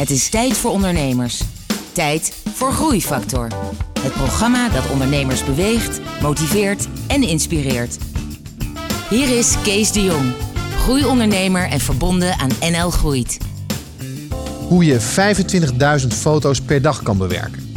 Het 0.00 0.10
is 0.10 0.28
tijd 0.28 0.56
voor 0.56 0.70
ondernemers. 0.70 1.40
Tijd 1.92 2.32
voor 2.54 2.72
Groeifactor. 2.72 3.48
Het 4.02 4.12
programma 4.12 4.68
dat 4.68 4.90
ondernemers 4.90 5.44
beweegt, 5.44 6.00
motiveert 6.22 6.88
en 7.06 7.22
inspireert. 7.22 7.98
Hier 9.10 9.38
is 9.38 9.54
Kees 9.62 9.92
de 9.92 10.02
Jong, 10.02 10.32
groeiondernemer 10.76 11.68
en 11.68 11.80
verbonden 11.80 12.38
aan 12.38 12.50
NL 12.60 12.90
Groeit. 12.90 13.38
Hoe 14.68 14.84
je 14.84 15.00
25.000 16.02 16.06
foto's 16.08 16.60
per 16.60 16.82
dag 16.82 17.02
kan 17.02 17.18
bewerken. 17.18 17.74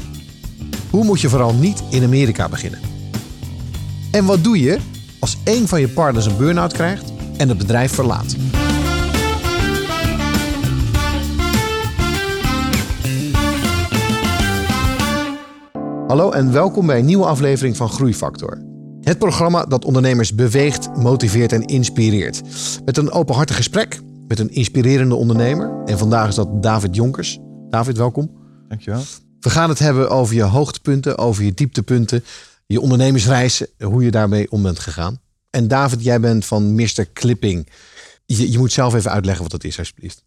Hoe 0.89 1.03
moet 1.03 1.21
je 1.21 1.29
vooral 1.29 1.53
niet 1.53 1.83
in 1.89 2.03
Amerika 2.03 2.49
beginnen? 2.49 2.79
En 4.11 4.25
wat 4.25 4.43
doe 4.43 4.59
je 4.59 4.77
als 5.19 5.37
een 5.43 5.67
van 5.67 5.79
je 5.79 5.87
partners 5.87 6.25
een 6.25 6.37
burn-out 6.37 6.73
krijgt 6.73 7.13
en 7.37 7.49
het 7.49 7.57
bedrijf 7.57 7.93
verlaat? 7.93 8.35
Hallo 16.07 16.31
en 16.31 16.51
welkom 16.51 16.85
bij 16.85 16.99
een 16.99 17.05
nieuwe 17.05 17.25
aflevering 17.25 17.77
van 17.77 17.89
Groeifactor. 17.89 18.61
Het 19.01 19.17
programma 19.17 19.65
dat 19.65 19.85
ondernemers 19.85 20.35
beweegt, 20.35 20.95
motiveert 20.95 21.51
en 21.51 21.65
inspireert. 21.65 22.41
Met 22.85 22.97
een 22.97 23.11
openhartig 23.11 23.55
gesprek 23.55 24.01
met 24.27 24.39
een 24.39 24.49
inspirerende 24.49 25.15
ondernemer. 25.15 25.83
En 25.85 25.97
vandaag 25.97 26.27
is 26.27 26.35
dat 26.35 26.63
David 26.63 26.95
Jonkers. 26.95 27.39
David, 27.69 27.97
welkom. 27.97 28.31
Dankjewel. 28.67 29.01
We 29.39 29.49
gaan 29.49 29.69
het 29.69 29.79
hebben 29.79 30.09
over 30.09 30.35
je 30.35 30.43
hoogtepunten, 30.43 31.17
over 31.17 31.43
je 31.43 31.53
dieptepunten, 31.53 32.23
je 32.65 32.81
ondernemersreis, 32.81 33.65
hoe 33.79 34.03
je 34.03 34.11
daarmee 34.11 34.51
om 34.51 34.61
bent 34.61 34.79
gegaan. 34.79 35.19
En 35.49 35.67
David, 35.67 36.03
jij 36.03 36.19
bent 36.19 36.45
van 36.45 36.75
Mr. 36.75 37.07
Clipping. 37.13 37.69
Je, 38.25 38.51
je 38.51 38.57
moet 38.57 38.71
zelf 38.71 38.93
even 38.93 39.11
uitleggen 39.11 39.43
wat 39.43 39.51
dat 39.51 39.63
is, 39.63 39.77
alsjeblieft. 39.77 40.23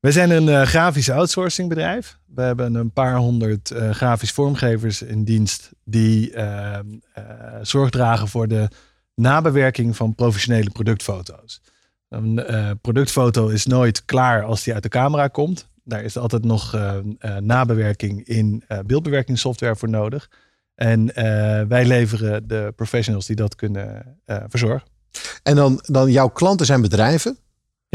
We 0.00 0.12
zijn 0.12 0.30
een 0.30 0.46
uh, 0.46 0.62
grafisch 0.62 1.10
outsourcing 1.10 1.68
bedrijf. 1.68 2.18
We 2.26 2.42
hebben 2.42 2.74
een 2.74 2.92
paar 2.92 3.16
honderd 3.16 3.70
uh, 3.70 3.90
grafisch 3.90 4.32
vormgevers 4.32 5.02
in 5.02 5.24
dienst 5.24 5.70
die 5.84 6.32
uh, 6.32 6.78
zorg 7.62 7.90
dragen 7.90 8.28
voor 8.28 8.48
de 8.48 8.68
nabewerking 9.14 9.96
van 9.96 10.14
professionele 10.14 10.70
productfoto's. 10.70 11.62
Een 12.08 12.44
productfoto 12.80 13.48
is 13.48 13.66
nooit 13.66 14.04
klaar 14.04 14.42
als 14.42 14.62
die 14.62 14.74
uit 14.74 14.82
de 14.82 14.88
camera 14.88 15.28
komt. 15.28 15.68
Daar 15.84 16.02
is 16.02 16.16
altijd 16.16 16.44
nog 16.44 16.78
nabewerking 17.40 18.24
in 18.24 18.64
beeldbewerkingssoftware 18.86 19.76
voor 19.76 19.88
nodig. 19.88 20.30
En 20.74 21.06
wij 21.68 21.84
leveren 21.86 22.48
de 22.48 22.72
professionals 22.76 23.26
die 23.26 23.36
dat 23.36 23.54
kunnen 23.54 24.18
verzorgen. 24.48 24.88
En 25.42 25.56
dan, 25.56 25.82
dan 25.82 26.10
jouw 26.10 26.28
klanten 26.28 26.66
zijn 26.66 26.80
bedrijven? 26.80 27.38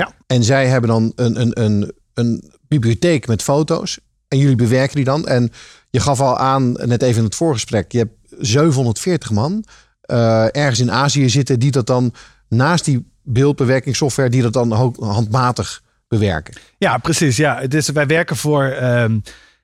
Ja. 0.01 0.13
En 0.27 0.43
zij 0.43 0.67
hebben 0.67 0.89
dan 0.89 1.11
een, 1.15 1.41
een, 1.41 1.61
een, 1.61 1.91
een 2.13 2.51
bibliotheek 2.67 3.27
met 3.27 3.41
foto's. 3.41 3.99
En 4.27 4.37
jullie 4.37 4.55
bewerken 4.55 4.95
die 4.95 5.05
dan. 5.05 5.27
En 5.27 5.51
je 5.89 5.99
gaf 5.99 6.21
al 6.21 6.37
aan, 6.37 6.71
net 6.71 7.01
even 7.01 7.17
in 7.17 7.23
het 7.23 7.35
voorgesprek, 7.35 7.91
je 7.91 7.97
hebt 7.97 8.13
740 8.39 9.31
man 9.31 9.63
uh, 10.11 10.55
ergens 10.55 10.79
in 10.79 10.91
Azië 10.91 11.29
zitten 11.29 11.59
die 11.59 11.71
dat 11.71 11.87
dan 11.87 12.13
naast 12.47 12.85
die 12.85 13.09
beeldbewerkingssoftware, 13.23 14.29
die 14.29 14.41
dat 14.41 14.53
dan 14.53 14.71
handmatig 14.99 15.81
bewerken. 16.07 16.53
Ja, 16.77 16.97
precies. 16.97 17.37
Ja, 17.37 17.67
dus 17.67 17.89
wij 17.89 18.07
werken 18.07 18.35
voor 18.35 18.63
um, 18.63 19.21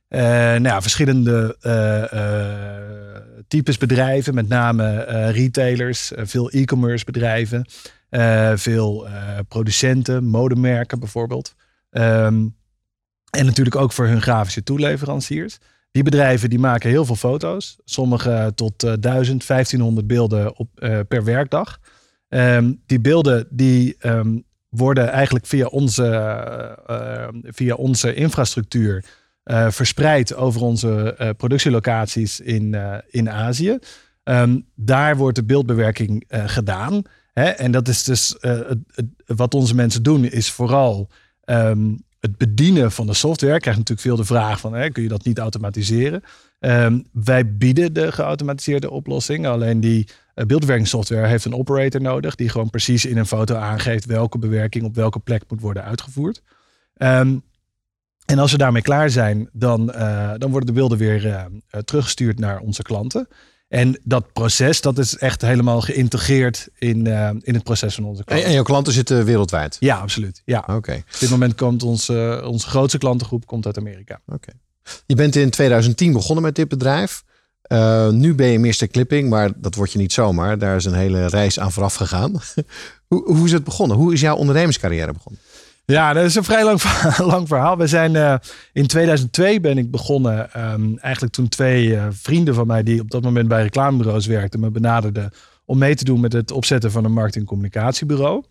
uh, 0.09 0.19
nou 0.19 0.63
ja, 0.63 0.81
verschillende 0.81 1.55
uh, 1.61 3.41
types 3.47 3.77
bedrijven, 3.77 4.33
met 4.33 4.47
name 4.47 5.03
retailers, 5.31 6.11
veel 6.15 6.49
e-commerce 6.49 7.05
bedrijven. 7.05 7.65
Uh, 8.09 8.51
veel 8.55 9.07
uh, 9.07 9.37
producenten, 9.47 10.25
modemerken 10.25 10.99
bijvoorbeeld. 10.99 11.55
Um, 11.91 12.55
en 13.29 13.45
natuurlijk 13.45 13.75
ook 13.75 13.91
voor 13.91 14.07
hun 14.07 14.21
grafische 14.21 14.63
toeleveranciers. 14.63 15.57
Die 15.91 16.03
bedrijven 16.03 16.49
die 16.49 16.59
maken 16.59 16.89
heel 16.89 17.05
veel 17.05 17.15
foto's. 17.15 17.77
Sommige 17.83 18.51
tot 18.55 18.83
uh, 18.83 18.93
1000, 18.99 19.47
1500 19.47 20.07
beelden 20.07 20.57
op, 20.57 20.69
per 21.07 21.23
werkdag. 21.23 21.79
Um, 22.29 22.81
die 22.85 22.99
beelden 22.99 23.47
die 23.49 23.95
um, 24.01 24.43
worden 24.69 25.09
eigenlijk 25.09 25.45
via 25.45 25.65
onze, 25.65 26.03
via 27.43 27.75
onze 27.75 28.13
infrastructuur 28.13 29.05
verspreid 29.69 30.35
over 30.35 30.61
onze 30.61 31.15
productielocaties 31.37 32.39
in, 32.39 32.77
in 33.09 33.29
Azië. 33.29 33.77
daar 34.75 35.17
wordt 35.17 35.35
de 35.35 35.43
beeldbewerking 35.45 36.23
gedaan. 36.29 37.03
Hè? 37.37 37.45
En 37.45 37.71
dat 37.71 37.87
is 37.87 38.03
dus 38.03 38.37
uh, 38.41 38.59
het, 38.69 39.05
wat 39.25 39.53
onze 39.53 39.75
mensen 39.75 40.03
doen, 40.03 40.25
is 40.25 40.51
vooral 40.51 41.09
um, 41.45 42.03
het 42.19 42.37
bedienen 42.37 42.91
van 42.91 43.07
de 43.07 43.13
software. 43.13 43.55
Ik 43.55 43.61
krijg 43.61 43.77
natuurlijk 43.77 44.07
veel 44.07 44.15
de 44.15 44.25
vraag 44.25 44.59
van, 44.59 44.73
hè, 44.73 44.89
kun 44.89 45.03
je 45.03 45.09
dat 45.09 45.25
niet 45.25 45.39
automatiseren? 45.39 46.23
Um, 46.59 47.07
wij 47.11 47.55
bieden 47.55 47.93
de 47.93 48.11
geautomatiseerde 48.11 48.89
oplossing. 48.89 49.47
Alleen 49.47 49.79
die 49.79 50.07
uh, 50.35 51.23
heeft 51.23 51.45
een 51.45 51.55
operator 51.55 52.01
nodig, 52.01 52.35
die 52.35 52.49
gewoon 52.49 52.69
precies 52.69 53.05
in 53.05 53.17
een 53.17 53.25
foto 53.25 53.55
aangeeft 53.55 54.05
welke 54.05 54.37
bewerking 54.37 54.85
op 54.85 54.95
welke 54.95 55.19
plek 55.19 55.43
moet 55.47 55.61
worden 55.61 55.83
uitgevoerd. 55.83 56.41
Um, 56.97 57.41
en 58.25 58.39
als 58.39 58.51
we 58.51 58.57
daarmee 58.57 58.81
klaar 58.81 59.09
zijn, 59.09 59.49
dan, 59.53 59.91
uh, 59.95 60.33
dan 60.37 60.49
worden 60.49 60.67
de 60.67 60.79
beelden 60.79 60.97
weer 60.97 61.47
teruggestuurd 61.85 62.39
naar 62.39 62.59
onze 62.59 62.81
klanten. 62.81 63.27
En 63.67 63.99
dat 64.03 64.33
proces, 64.33 64.81
dat 64.81 64.97
is 64.97 65.17
echt 65.17 65.41
helemaal 65.41 65.81
geïntegreerd 65.81 66.67
in, 66.77 67.07
uh, 67.07 67.29
in 67.41 67.53
het 67.53 67.63
proces 67.63 67.95
van 67.95 68.03
onze 68.03 68.23
klanten. 68.23 68.43
En, 68.43 68.49
en 68.49 68.55
jouw 68.55 68.63
klanten 68.63 68.93
zitten 68.93 69.25
wereldwijd? 69.25 69.77
Ja, 69.79 69.97
absoluut. 69.97 70.41
Ja. 70.45 70.59
Oké. 70.59 70.71
Okay. 70.71 70.97
Op 70.97 71.19
dit 71.19 71.29
moment 71.29 71.55
komt 71.55 71.83
onze, 71.83 72.41
onze 72.45 72.67
grootste 72.67 72.97
klantengroep 72.97 73.45
komt 73.45 73.65
uit 73.65 73.77
Amerika. 73.77 74.21
Oké. 74.25 74.35
Okay. 74.35 74.55
Je 75.05 75.15
bent 75.15 75.35
in 75.35 75.49
2010 75.49 76.13
begonnen 76.13 76.43
met 76.43 76.55
dit 76.55 76.67
bedrijf. 76.67 77.23
Uh, 77.71 78.09
nu 78.09 78.35
ben 78.35 78.47
je 78.47 78.59
Mr. 78.59 78.87
Clipping, 78.87 79.29
maar 79.29 79.51
dat 79.55 79.75
word 79.75 79.91
je 79.91 79.97
niet 79.97 80.13
zomaar. 80.13 80.57
Daar 80.57 80.75
is 80.75 80.85
een 80.85 80.93
hele 80.93 81.27
reis 81.27 81.59
aan 81.59 81.71
vooraf 81.71 81.95
gegaan. 81.95 82.31
hoe, 83.07 83.23
hoe 83.33 83.45
is 83.45 83.51
het 83.51 83.63
begonnen? 83.63 83.97
Hoe 83.97 84.13
is 84.13 84.21
jouw 84.21 84.35
ondernemerscarrière 84.35 85.13
begonnen? 85.13 85.41
Ja, 85.91 86.13
dat 86.13 86.23
is 86.23 86.35
een 86.35 86.43
vrij 86.43 86.63
lang, 86.63 86.81
lang 87.33 87.47
verhaal. 87.47 87.77
We 87.77 87.87
zijn 87.87 88.13
uh, 88.13 88.35
in 88.73 88.87
2002 88.87 89.59
ben 89.59 89.77
ik 89.77 89.91
begonnen. 89.91 90.49
Um, 90.73 90.97
eigenlijk 90.97 91.33
toen 91.33 91.47
twee 91.47 91.87
uh, 91.87 92.05
vrienden 92.09 92.55
van 92.55 92.67
mij 92.67 92.83
die 92.83 93.01
op 93.01 93.11
dat 93.11 93.21
moment 93.21 93.47
bij 93.47 93.61
reclamebureaus 93.61 94.25
werkten, 94.25 94.59
me 94.59 94.69
benaderden 94.69 95.31
om 95.65 95.77
mee 95.77 95.95
te 95.95 96.03
doen 96.03 96.19
met 96.19 96.33
het 96.33 96.51
opzetten 96.51 96.91
van 96.91 97.05
een 97.05 97.13
marketingcommunicatiebureau. 97.13 98.43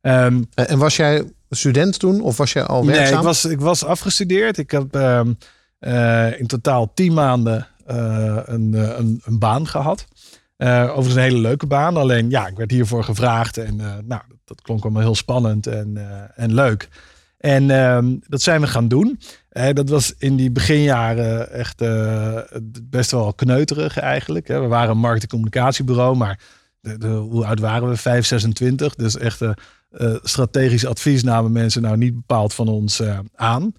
Um, 0.00 0.46
en 0.54 0.78
was 0.78 0.96
jij 0.96 1.24
student 1.50 1.98
toen 1.98 2.20
of 2.20 2.36
was 2.36 2.52
jij 2.52 2.64
al 2.64 2.86
werkzaam? 2.86 3.08
Nee, 3.08 3.18
ik 3.18 3.24
was, 3.24 3.44
ik 3.44 3.60
was 3.60 3.84
afgestudeerd. 3.84 4.58
Ik 4.58 4.70
heb 4.70 4.94
um, 4.94 5.38
uh, 5.80 6.40
in 6.40 6.46
totaal 6.46 6.92
tien 6.94 7.12
maanden 7.12 7.66
een, 7.86 8.72
een, 8.72 9.20
een, 9.24 9.38
baan 9.38 9.66
gehad. 9.68 10.06
Overigens 10.62 11.14
een 11.14 11.22
hele 11.22 11.38
leuke 11.38 11.66
baan. 11.66 11.96
Alleen 11.96 12.30
ja, 12.30 12.46
ik 12.46 12.56
werd 12.56 12.70
hiervoor 12.70 13.04
gevraagd 13.04 13.56
en 13.56 13.76
nou, 14.04 14.22
dat 14.44 14.62
klonk 14.62 14.82
allemaal 14.82 15.02
heel 15.02 15.14
spannend 15.14 15.66
en, 15.66 15.94
uh, 15.96 16.04
en 16.34 16.54
leuk. 16.54 16.88
En 17.38 17.68
uh, 17.68 17.98
dat 18.28 18.42
zijn 18.42 18.60
we 18.60 18.66
gaan 18.66 18.88
doen. 18.88 19.20
Uh, 19.52 19.72
dat 19.72 19.88
was 19.88 20.14
in 20.18 20.36
die 20.36 20.50
beginjaren 20.50 21.52
echt 21.52 21.82
uh, 21.82 22.38
best 22.82 23.10
wel 23.10 23.32
kneuterig 23.32 23.98
eigenlijk. 23.98 24.46
We 24.46 24.66
waren 24.66 24.90
een 24.90 24.98
marketingcommunicatiebureau, 24.98 26.16
maar 26.16 26.40
de, 26.80 26.98
de, 26.98 27.08
hoe 27.08 27.46
oud 27.46 27.60
waren 27.60 27.88
we? 27.88 27.96
5, 27.96 28.26
26. 28.26 28.94
Dus 28.94 29.16
echt 29.16 29.40
strategisch 30.22 30.86
advies 30.86 31.22
namen 31.22 31.52
mensen 31.52 31.82
nou 31.82 31.96
niet 31.96 32.14
bepaald 32.14 32.54
van 32.54 32.68
ons 32.68 33.02
aan. 33.34 33.74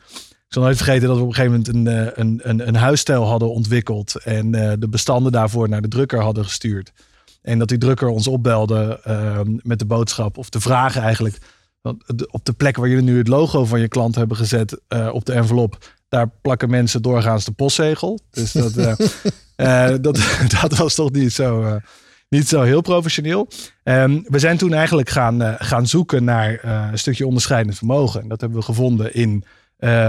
Ik 0.53 0.59
zal 0.59 0.68
nooit 0.68 0.84
vergeten 0.84 1.08
dat 1.08 1.18
we 1.18 1.24
op 1.24 1.30
een 1.30 1.36
gegeven 1.36 1.64
moment 1.74 1.88
een, 1.88 2.19
een, 2.19 2.40
een, 2.44 2.68
een 2.68 2.75
huisstijl 2.75 3.25
hadden 3.25 3.52
ontwikkeld. 3.52 4.24
En 4.24 4.52
de 4.80 4.88
bestanden 4.90 5.31
daarvoor 5.31 5.69
naar 5.69 5.81
de 5.81 5.88
drukker 5.88 6.22
hadden 6.22 6.44
gestuurd. 6.44 6.91
En 7.41 7.59
dat 7.59 7.68
die 7.68 7.78
drukker 7.78 8.08
ons 8.08 8.28
opbelde 8.28 9.02
uh, 9.08 9.40
met 9.44 9.80
de 9.80 9.86
boodschap 9.86 10.38
of 10.38 10.50
de 10.50 10.59
vraag 10.59 10.97
eigenlijk. 10.97 11.38
Op 12.30 12.46
de 12.46 12.53
plek 12.53 12.75
waar 12.75 12.88
jullie 12.88 13.03
nu 13.03 13.18
het 13.18 13.28
logo 13.28 13.66
van 13.66 13.80
je 13.80 13.88
klant 13.88 14.16
hebben 14.16 14.38
gezet 14.38 14.81
uh, 14.90 15.09
op 15.13 15.25
de 15.25 15.34
envelop. 15.34 15.78
Daar 16.10 16.30
plakken 16.42 16.69
mensen 16.69 17.01
doorgaans 17.01 17.45
de 17.45 17.51
postzegel. 17.51 18.19
Dus 18.30 18.51
dat, 18.51 18.74
dat, 20.01 20.19
dat 20.62 20.78
was 20.78 20.95
toch 20.95 21.12
niet 21.12 21.33
zo, 21.33 21.80
niet 22.30 22.48
zo 22.48 22.62
heel 22.62 22.81
professioneel. 22.81 23.48
Um, 23.83 24.24
we 24.28 24.39
zijn 24.39 24.57
toen 24.57 24.74
eigenlijk 24.74 25.10
gaan, 25.10 25.56
gaan 25.60 25.88
zoeken 25.88 26.24
naar 26.24 26.60
een 26.92 27.00
stukje 27.00 27.28
onderscheidend 27.28 27.78
vermogen. 27.78 28.22
En 28.22 28.28
dat 28.28 28.42
hebben 28.42 28.60
we 28.60 28.66
gevonden 28.66 29.13
in 29.13 29.44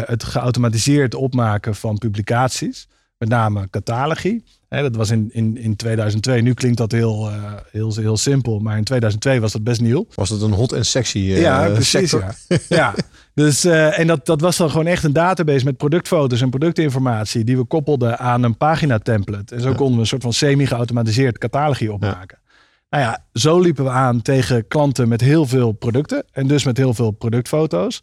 het 0.05 0.25
geautomatiseerd 0.25 1.15
opmaken 1.15 1.75
van 1.75 1.99
publicaties. 1.99 2.89
Met 3.19 3.29
name 3.29 3.71
catalogie. 3.71 4.45
Hè, 4.75 4.83
dat 4.83 4.97
was 4.97 5.11
in, 5.11 5.31
in, 5.33 5.57
in 5.57 5.77
2002. 5.77 6.41
Nu 6.41 6.55
klinkt 6.55 6.79
dat 6.79 6.93
heel, 6.93 7.31
uh, 7.31 7.53
heel, 7.71 7.95
heel 7.95 8.17
simpel. 8.17 8.59
Maar 8.59 8.77
in 8.77 8.85
2002 8.85 9.41
was 9.41 9.53
dat 9.53 9.65
best 9.65 9.81
nieuw. 9.81 10.07
Was 10.15 10.29
het 10.29 10.43
een 10.43 10.53
hot 10.53 10.73
en 10.73 10.85
sexy 10.85 11.19
uh, 11.19 11.41
Ja, 11.41 11.69
precies. 11.69 12.11
Ja. 12.11 12.35
ja. 12.69 12.95
Dus, 13.35 13.65
uh, 13.65 13.99
en 13.99 14.07
dat, 14.07 14.27
dat 14.27 14.41
was 14.41 14.57
dan 14.57 14.71
gewoon 14.71 14.87
echt 14.87 15.05
een 15.05 15.13
database 15.13 15.65
met 15.65 15.77
productfoto's 15.77 16.41
en 16.41 16.51
productinformatie. 16.51 17.45
Die 17.45 17.57
we 17.57 17.65
koppelden 17.65 18.19
aan 18.19 18.43
een 18.43 18.57
pagina 18.57 18.99
template. 18.99 19.55
En 19.55 19.61
zo 19.61 19.69
ja. 19.69 19.75
konden 19.75 19.95
we 19.95 20.01
een 20.01 20.07
soort 20.07 20.23
van 20.23 20.33
semi-geautomatiseerd 20.33 21.39
catalogie 21.39 21.93
opmaken. 21.93 22.39
Ja. 22.43 22.53
Nou 22.91 23.05
ja, 23.05 23.25
zo 23.33 23.61
liepen 23.61 23.85
we 23.85 23.91
aan 23.91 24.23
tegen 24.23 24.67
klanten 24.69 25.09
met 25.09 25.21
heel 25.21 25.47
veel 25.47 25.73
producten. 25.73 26.25
En 26.33 26.47
dus 26.47 26.65
met 26.65 26.77
heel 26.77 26.95
veel 26.95 27.11
productfoto's. 27.11 28.03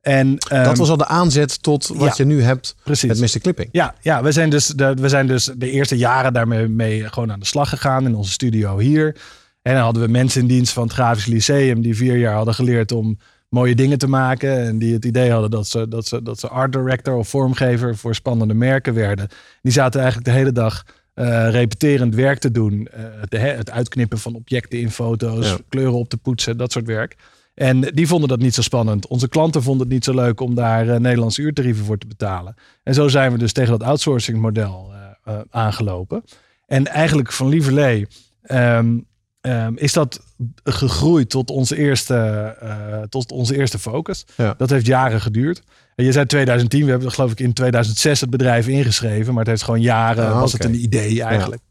En, 0.00 0.34
dat 0.36 0.50
ehm, 0.50 0.74
was 0.76 0.90
al 0.90 0.96
de 0.96 1.06
aanzet 1.06 1.62
tot 1.62 1.86
wat 1.86 2.08
ja, 2.08 2.14
je 2.16 2.24
nu 2.24 2.42
hebt 2.42 2.74
precies. 2.84 3.20
met 3.20 3.34
Mr. 3.34 3.40
Clipping. 3.40 3.68
Ja, 3.72 3.94
ja 4.00 4.22
we, 4.22 4.32
zijn 4.32 4.50
dus 4.50 4.66
de, 4.66 4.94
we 4.94 5.08
zijn 5.08 5.26
dus 5.26 5.50
de 5.56 5.70
eerste 5.70 5.96
jaren 5.96 6.32
daarmee 6.32 6.68
mee 6.68 7.08
gewoon 7.08 7.32
aan 7.32 7.40
de 7.40 7.46
slag 7.46 7.68
gegaan 7.68 8.04
in 8.04 8.14
onze 8.14 8.30
studio 8.32 8.78
hier. 8.78 9.16
En 9.62 9.74
dan 9.74 9.82
hadden 9.82 10.02
we 10.02 10.08
mensen 10.08 10.40
in 10.40 10.46
dienst 10.46 10.72
van 10.72 10.82
het 10.82 10.92
Grafisch 10.92 11.26
Lyceum 11.26 11.82
die 11.82 11.96
vier 11.96 12.16
jaar 12.16 12.34
hadden 12.34 12.54
geleerd 12.54 12.92
om 12.92 13.18
mooie 13.48 13.74
dingen 13.74 13.98
te 13.98 14.08
maken. 14.08 14.58
En 14.58 14.78
die 14.78 14.92
het 14.92 15.04
idee 15.04 15.30
hadden 15.30 15.50
dat 15.50 15.66
ze, 15.66 15.88
dat 15.88 16.06
ze, 16.06 16.22
dat 16.22 16.40
ze 16.40 16.48
art 16.48 16.72
director 16.72 17.14
of 17.14 17.28
vormgever 17.28 17.96
voor 17.96 18.14
spannende 18.14 18.54
merken 18.54 18.94
werden. 18.94 19.28
Die 19.62 19.72
zaten 19.72 20.00
eigenlijk 20.00 20.30
de 20.30 20.36
hele 20.36 20.52
dag 20.52 20.84
eh, 21.14 21.50
repeterend 21.50 22.14
werk 22.14 22.38
te 22.38 22.50
doen. 22.50 22.88
Eh, 22.92 23.04
de, 23.28 23.38
het 23.38 23.70
uitknippen 23.70 24.18
van 24.18 24.34
objecten 24.34 24.78
in 24.78 24.90
foto's, 24.90 25.48
Ja. 25.48 25.58
kleuren 25.68 25.98
op 25.98 26.08
te 26.08 26.16
poetsen, 26.16 26.56
dat 26.56 26.72
soort 26.72 26.86
werk. 26.86 27.16
En 27.54 27.80
die 27.80 28.06
vonden 28.06 28.28
dat 28.28 28.38
niet 28.38 28.54
zo 28.54 28.62
spannend. 28.62 29.06
Onze 29.06 29.28
klanten 29.28 29.62
vonden 29.62 29.86
het 29.86 29.94
niet 29.94 30.04
zo 30.04 30.14
leuk 30.14 30.40
om 30.40 30.54
daar 30.54 30.88
eh, 30.88 31.00
Nederlandse 31.00 31.42
uurtarieven 31.42 31.84
voor 31.84 31.98
te 31.98 32.06
betalen. 32.06 32.54
En 32.82 32.94
zo 32.94 33.08
zijn 33.08 33.32
we 33.32 33.38
dus 33.38 33.52
tegen 33.52 33.78
dat 33.78 33.88
outsourcing 33.88 34.38
model 34.38 34.90
eh, 34.92 35.34
eh, 35.34 35.40
aangelopen. 35.50 36.24
En 36.66 36.86
eigenlijk 36.86 37.32
van 37.32 37.48
Lieverlee 37.48 38.06
ehm, 38.42 38.98
ehm, 39.40 39.72
is 39.76 39.92
dat 39.92 40.20
gegroeid 40.64 41.30
tot 41.30 41.50
onze 41.50 41.76
eerste, 41.76 43.06
tot 43.08 43.32
onze 43.32 43.56
eerste 43.56 43.78
focus. 43.78 44.26
Ja. 44.36 44.54
Dat 44.56 44.70
heeft 44.70 44.86
jaren 44.86 45.20
geduurd. 45.20 45.62
En 45.94 46.04
je 46.04 46.12
zei 46.12 46.26
2010, 46.26 46.84
we 46.84 46.90
hebben 46.90 47.12
geloof 47.12 47.30
ik 47.30 47.40
in 47.40 47.52
2006 47.52 48.20
het 48.20 48.30
bedrijf 48.30 48.68
ingeschreven. 48.68 49.28
Maar 49.28 49.42
het 49.42 49.50
heeft 49.50 49.62
gewoon 49.62 49.80
jaren, 49.80 50.26
Ah, 50.26 50.40
was 50.40 50.52
het 50.52 50.64
een 50.64 50.82
idee 50.82 51.22
eigenlijk. 51.22 51.62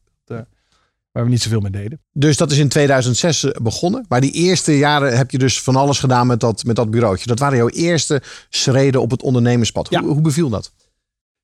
Waar 1.20 1.28
we 1.28 1.34
niet 1.34 1.44
zoveel 1.44 1.60
mee 1.60 1.72
deden. 1.72 2.02
Dus 2.12 2.38
dat 2.38 2.52
is 2.52 2.58
in 2.58 2.70
2006 2.70 3.46
begonnen. 3.62 4.06
Maar 4.08 4.22
die 4.22 4.32
eerste 4.32 4.78
jaren 4.78 5.18
heb 5.18 5.32
je 5.32 5.38
dus 5.38 5.62
van 5.62 5.76
alles 5.76 6.00
gedaan 6.00 6.28
met 6.28 6.40
dat, 6.40 6.64
met 6.64 6.76
dat 6.76 6.92
bureautje. 6.92 7.28
Dat 7.28 7.40
waren 7.40 7.58
jouw 7.58 7.70
eerste 7.70 8.22
schreden 8.50 9.02
op 9.02 9.12
het 9.12 9.22
ondernemerspad. 9.22 9.90
Ja. 9.90 10.02
Hoe, 10.02 10.12
hoe 10.12 10.22
beviel 10.22 10.50
dat? 10.50 10.72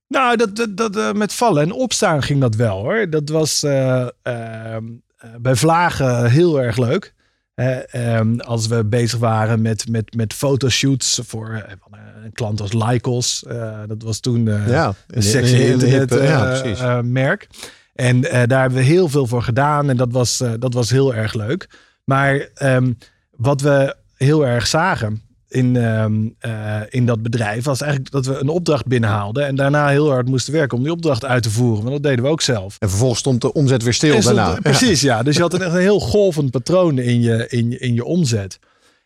Nou, 0.07 0.37
dat, 0.37 0.55
dat, 0.55 0.77
dat, 0.77 0.97
eh, 0.97 1.11
met 1.11 1.33
vallen 1.33 1.63
en 1.63 1.71
opstaan 1.71 2.23
ging 2.23 2.41
dat 2.41 2.55
wel 2.55 2.81
hoor. 2.81 3.09
Dat 3.09 3.29
was 3.29 3.63
eh, 3.63 4.07
ehm, 4.21 4.83
eh, 5.15 5.29
bij 5.39 5.55
Vlagen 5.55 6.29
heel 6.29 6.61
erg 6.61 6.77
leuk. 6.77 7.13
Eh, 7.55 7.93
ehm, 7.93 8.39
als 8.39 8.67
we 8.67 8.85
bezig 8.85 9.19
waren 9.19 9.61
met, 9.61 9.89
met, 9.89 10.15
met 10.15 10.33
fotoshoots 10.33 11.19
voor 11.23 11.49
eh, 11.49 11.57
eh, 11.57 12.23
een 12.23 12.31
klant 12.31 12.61
als 12.61 12.73
Lycos. 12.73 13.43
Eh, 13.47 13.79
dat 13.87 14.03
was 14.03 14.19
toen 14.19 14.47
eh, 14.47 14.67
ja, 14.67 14.93
een 15.07 15.23
sexy 15.23 15.55
internet 15.55 16.15
eh, 16.15 16.29
ja, 16.29 16.63
eh, 16.63 16.99
merk. 17.01 17.47
En 17.95 18.31
eh, 18.31 18.47
daar 18.47 18.61
hebben 18.61 18.79
we 18.79 18.85
heel 18.85 19.07
veel 19.07 19.27
voor 19.27 19.43
gedaan. 19.43 19.89
En 19.89 19.97
dat 19.97 20.11
was, 20.11 20.41
eh, 20.41 20.51
dat 20.59 20.73
was 20.73 20.89
heel 20.89 21.15
erg 21.15 21.33
leuk. 21.33 21.69
Maar 22.03 22.49
ehm, 22.53 22.93
wat 23.35 23.61
we 23.61 23.95
heel 24.15 24.45
erg 24.45 24.67
zagen 24.67 25.21
in, 25.47 25.75
ehm, 25.75 26.29
eh, 26.39 26.81
in 26.89 27.05
dat 27.05 27.21
bedrijf... 27.21 27.63
was 27.63 27.81
eigenlijk 27.81 28.11
dat 28.11 28.25
we 28.25 28.39
een 28.39 28.49
opdracht 28.49 28.85
binnenhaalden... 28.85 29.45
en 29.45 29.55
daarna 29.55 29.87
heel 29.87 30.09
hard 30.09 30.27
moesten 30.27 30.53
werken 30.53 30.77
om 30.77 30.83
die 30.83 30.91
opdracht 30.91 31.25
uit 31.25 31.43
te 31.43 31.49
voeren. 31.49 31.83
Want 31.83 31.93
dat 31.93 32.03
deden 32.03 32.23
we 32.23 32.31
ook 32.31 32.41
zelf. 32.41 32.75
En 32.79 32.89
vervolgens 32.89 33.19
stond 33.19 33.41
de 33.41 33.53
omzet 33.53 33.83
weer 33.83 33.93
stil 33.93 34.21
stond- 34.21 34.35
daarna. 34.35 34.59
Precies, 34.71 35.01
ja. 35.01 35.23
Dus 35.23 35.35
je 35.35 35.41
had 35.41 35.53
een, 35.53 35.61
echt 35.61 35.73
een 35.73 35.79
heel 35.79 35.99
golvend 35.99 36.51
patroon 36.51 36.99
in 36.99 37.21
je, 37.21 37.47
in, 37.47 37.79
in 37.79 37.93
je 37.93 38.05
omzet. 38.05 38.59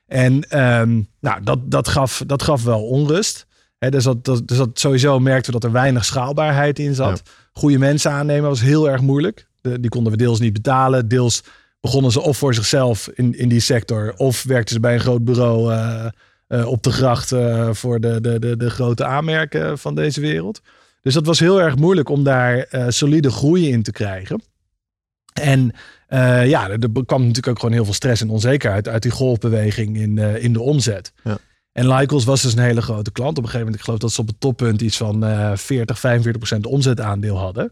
En 0.05 0.49
ehm, 0.49 1.01
nou, 1.19 1.43
dat, 1.43 1.71
dat, 1.71 1.87
gaf, 1.87 2.23
dat 2.25 2.43
gaf 2.43 2.63
wel 2.63 2.83
onrust. 2.83 3.47
Hè, 3.77 3.89
dus, 3.89 4.03
dat, 4.03 4.25
dat, 4.25 4.47
dus 4.47 4.57
dat 4.57 4.79
sowieso 4.79 5.19
merkten 5.19 5.53
we 5.53 5.59
dat 5.59 5.69
er 5.69 5.75
weinig 5.75 6.05
schaalbaarheid 6.05 6.79
in 6.79 6.95
zat. 6.95 7.21
Goede 7.53 7.77
mensen 7.77 8.11
aannemen 8.11 8.49
was 8.49 8.61
heel 8.61 8.89
erg 8.89 9.01
moeilijk. 9.01 9.47
De, 9.61 9.79
die 9.79 9.89
konden 9.89 10.11
we 10.11 10.17
deels 10.17 10.39
niet 10.39 10.53
betalen. 10.53 11.07
Deels 11.07 11.43
begonnen 11.81 12.11
ze 12.11 12.21
of 12.21 12.37
voor 12.37 12.53
zichzelf 12.53 13.09
in, 13.13 13.37
in 13.37 13.49
die 13.49 13.59
sector. 13.59 14.13
Of 14.17 14.43
werkten 14.43 14.73
ze 14.73 14.79
bij 14.79 14.93
een 14.93 14.99
groot 14.99 15.23
bureau 15.23 15.73
eh, 15.73 16.05
eh, 16.47 16.67
op 16.67 16.83
de 16.83 16.91
gracht 16.91 17.31
eh, 17.31 17.69
voor 17.71 17.99
de, 17.99 18.21
de, 18.21 18.39
de, 18.39 18.57
de 18.57 18.69
grote 18.69 19.05
aanmerken 19.05 19.77
van 19.77 19.95
deze 19.95 20.21
wereld. 20.21 20.61
Dus 21.01 21.13
dat 21.13 21.25
was 21.25 21.39
heel 21.39 21.61
erg 21.61 21.75
moeilijk 21.75 22.09
om 22.09 22.23
daar 22.23 22.67
solide 22.87 23.31
groei 23.31 23.69
in 23.69 23.83
te 23.83 23.91
krijgen. 23.91 24.41
En 25.33 25.71
ja, 26.47 26.69
er, 26.69 26.79
er 26.79 27.05
kwam 27.05 27.19
natuurlijk 27.19 27.47
ook 27.47 27.59
gewoon 27.59 27.73
heel 27.73 27.83
veel 27.83 27.93
stress 27.93 28.21
en 28.21 28.29
onzekerheid 28.29 28.87
uit 28.87 29.01
die 29.01 29.11
golfbeweging 29.11 29.97
in, 29.97 30.17
in 30.17 30.53
de 30.53 30.61
omzet. 30.61 31.13
Ja. 31.23 31.37
En 31.71 31.87
Lycos 31.87 32.23
was 32.23 32.41
dus 32.41 32.53
een 32.53 32.63
hele 32.63 32.81
grote 32.81 33.11
klant. 33.11 33.37
Op 33.37 33.43
een 33.43 33.49
gegeven 33.49 33.59
moment, 33.59 33.75
ik 33.75 33.83
geloof 33.83 33.99
dat 33.99 34.11
ze 34.11 34.21
op 34.21 34.27
het 34.27 34.39
toppunt 34.39 34.81
iets 34.81 34.97
van 34.97 35.25
eh 35.25 35.51
40, 35.55 35.99
45 35.99 36.41
procent 36.41 36.65
omzetaandeel 36.65 37.37
hadden. 37.37 37.71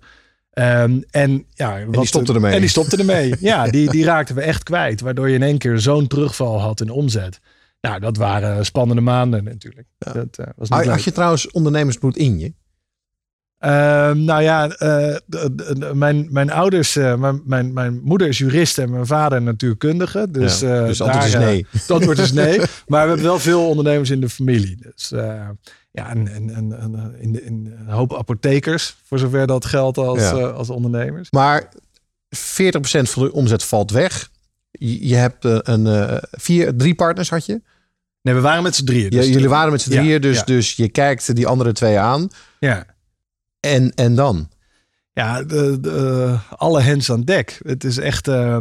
Ehm, 0.52 1.02
en, 1.10 1.46
ja, 1.54 1.80
en 1.80 1.92
die 1.92 2.06
stopte 2.06 2.34
ermee. 2.34 2.54
En 2.54 2.60
die 2.60 2.70
stopte 2.70 2.98
ermee. 2.98 3.36
ja, 3.52 3.68
die, 3.68 3.90
die 3.90 4.04
raakten 4.04 4.36
we 4.36 4.42
echt 4.42 4.64
kwijt. 4.64 5.02
Waardoor 5.02 5.30
je 5.30 5.36
in 5.36 5.44
één 5.44 5.58
keer 5.58 5.80
zo'n 5.80 6.08
terugval 6.08 6.62
had 6.62 6.82
in 6.82 6.90
omzet. 6.90 7.40
Nou, 7.82 8.00
dat 8.00 8.18
waren 8.18 8.66
spannende 8.66 9.02
maanden 9.02 9.44
natuurlijk. 9.44 9.88
Dat 9.98 10.38
eh, 10.38 10.46
was 10.56 10.70
niet 10.70 10.80
Had, 10.80 10.88
had 10.88 11.04
je 11.04 11.12
trouwens 11.12 11.52
ondernemersbloed 11.52 12.18
in 12.18 12.40
je? 12.40 12.54
Ehm, 13.60 14.24
nou 14.24 14.42
ja, 14.42 14.70
eh, 14.70 15.16
mijn, 15.94 16.28
mijn 16.32 16.52
ouders, 16.52 16.96
eh, 16.96 17.16
mijn, 17.16 17.42
mijn, 17.46 17.74
mijn 17.74 18.02
moeder 18.04 18.28
is 18.28 18.38
jurist 18.38 18.78
en 18.78 18.92
mijn 18.92 19.06
vader 19.06 19.42
natuurkundige. 19.42 20.28
Dus, 20.32 20.60
Ja, 20.60 20.80
eh, 20.82 20.86
dus 20.88 21.02
antwoord 21.02 21.26
is 21.26 21.32
daar, 21.32 21.42
eh, 21.42 21.48
nee. 21.48 21.66
het 21.72 21.92
antwoord 21.92 22.18
is 22.18 22.32
nee. 22.32 22.58
Maar 22.88 23.02
we 23.04 23.08
hebben 23.08 23.26
wel 23.26 23.40
veel 23.40 23.68
ondernemers 23.68 24.10
in 24.10 24.22
de 24.22 24.30
familie. 24.30 24.78
Dus 24.80 25.10
ja, 25.92 26.10
en, 26.10 26.28
en, 26.28 26.50
en, 26.56 26.80
en, 26.80 27.16
in, 27.20 27.32
de, 27.32 27.44
in 27.44 27.74
een 27.80 27.94
hoop 27.94 28.16
apothekers, 28.16 28.96
voor 29.06 29.20
zover 29.20 29.48
dat 29.48 29.66
geldt 29.66 29.98
als, 29.98 30.20
Ja. 30.20 30.32
als 30.32 30.70
ondernemers. 30.70 31.32
Maar 31.32 31.70
40% 32.36 32.40
van 33.02 33.24
de 33.24 33.34
omzet 33.34 33.64
valt 33.64 33.92
weg. 33.92 34.30
Je, 34.72 35.08
je 35.08 35.16
hebt 35.16 35.44
een, 35.44 36.20
vier, 36.32 36.76
drie 36.76 36.96
partners 36.96 37.30
had 37.30 37.46
je. 37.46 37.62
Nee, 38.22 38.34
we 38.36 38.42
waren 38.42 38.64
met 38.64 38.76
z'n 38.76 38.86
drieën. 38.86 39.04
Ja, 39.12 39.18
Dus 39.18 39.28
jullie 39.28 39.50
waren 39.50 39.72
met 39.72 39.82
z'n 39.82 39.92
ja, 39.94 40.00
drieën, 40.02 40.22
dus, 40.22 40.38
ja. 40.38 40.44
dus 40.44 40.76
je 40.76 40.90
kijkt 40.90 41.36
die 41.36 41.48
andere 41.48 41.72
twee 41.72 42.00
aan. 42.00 42.30
Ja. 42.60 42.86
En, 43.60 43.94
en 43.96 44.16
dan? 44.16 44.50
Ja, 45.14 45.44
de, 45.44 45.80
de, 45.80 46.36
alle 46.58 46.82
hands 46.82 47.12
aan 47.12 47.22
dek. 47.22 47.60
Het 47.64 47.84
is 47.84 47.98
echt. 47.98 48.28
eh, 48.28 48.58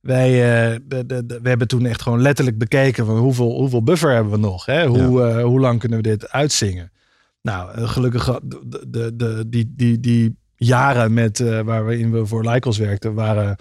wij, 0.00 0.28
eh, 0.72 0.78
de, 1.06 1.38
we 1.42 1.48
hebben 1.48 1.68
toen 1.68 1.86
echt 1.86 2.02
gewoon 2.02 2.22
letterlijk 2.22 2.58
bekeken 2.58 3.06
van 3.06 3.18
hoeveel, 3.18 3.50
hoeveel 3.50 3.82
buffer 3.82 4.12
hebben 4.12 4.32
we 4.32 4.38
nog? 4.38 4.66
Hè? 4.66 4.86
Hoe, 4.86 5.22
eh, 5.22 5.44
hoe 5.44 5.60
lang 5.60 5.78
kunnen 5.80 5.98
we 5.98 6.08
dit 6.08 6.30
uitzingen? 6.30 6.92
Nou, 7.42 7.74
eh, 7.74 7.88
gelukkig 7.88 8.40
de, 8.88 9.12
de, 9.16 9.44
die, 9.48 9.72
die, 9.76 10.00
die 10.00 10.36
jaren 10.56 11.12
met, 11.12 11.38
waarin 11.64 12.10
we 12.12 12.26
voor 12.26 12.44
Lycos 12.50 12.78
werkten, 12.78 13.14
waren 13.14 13.56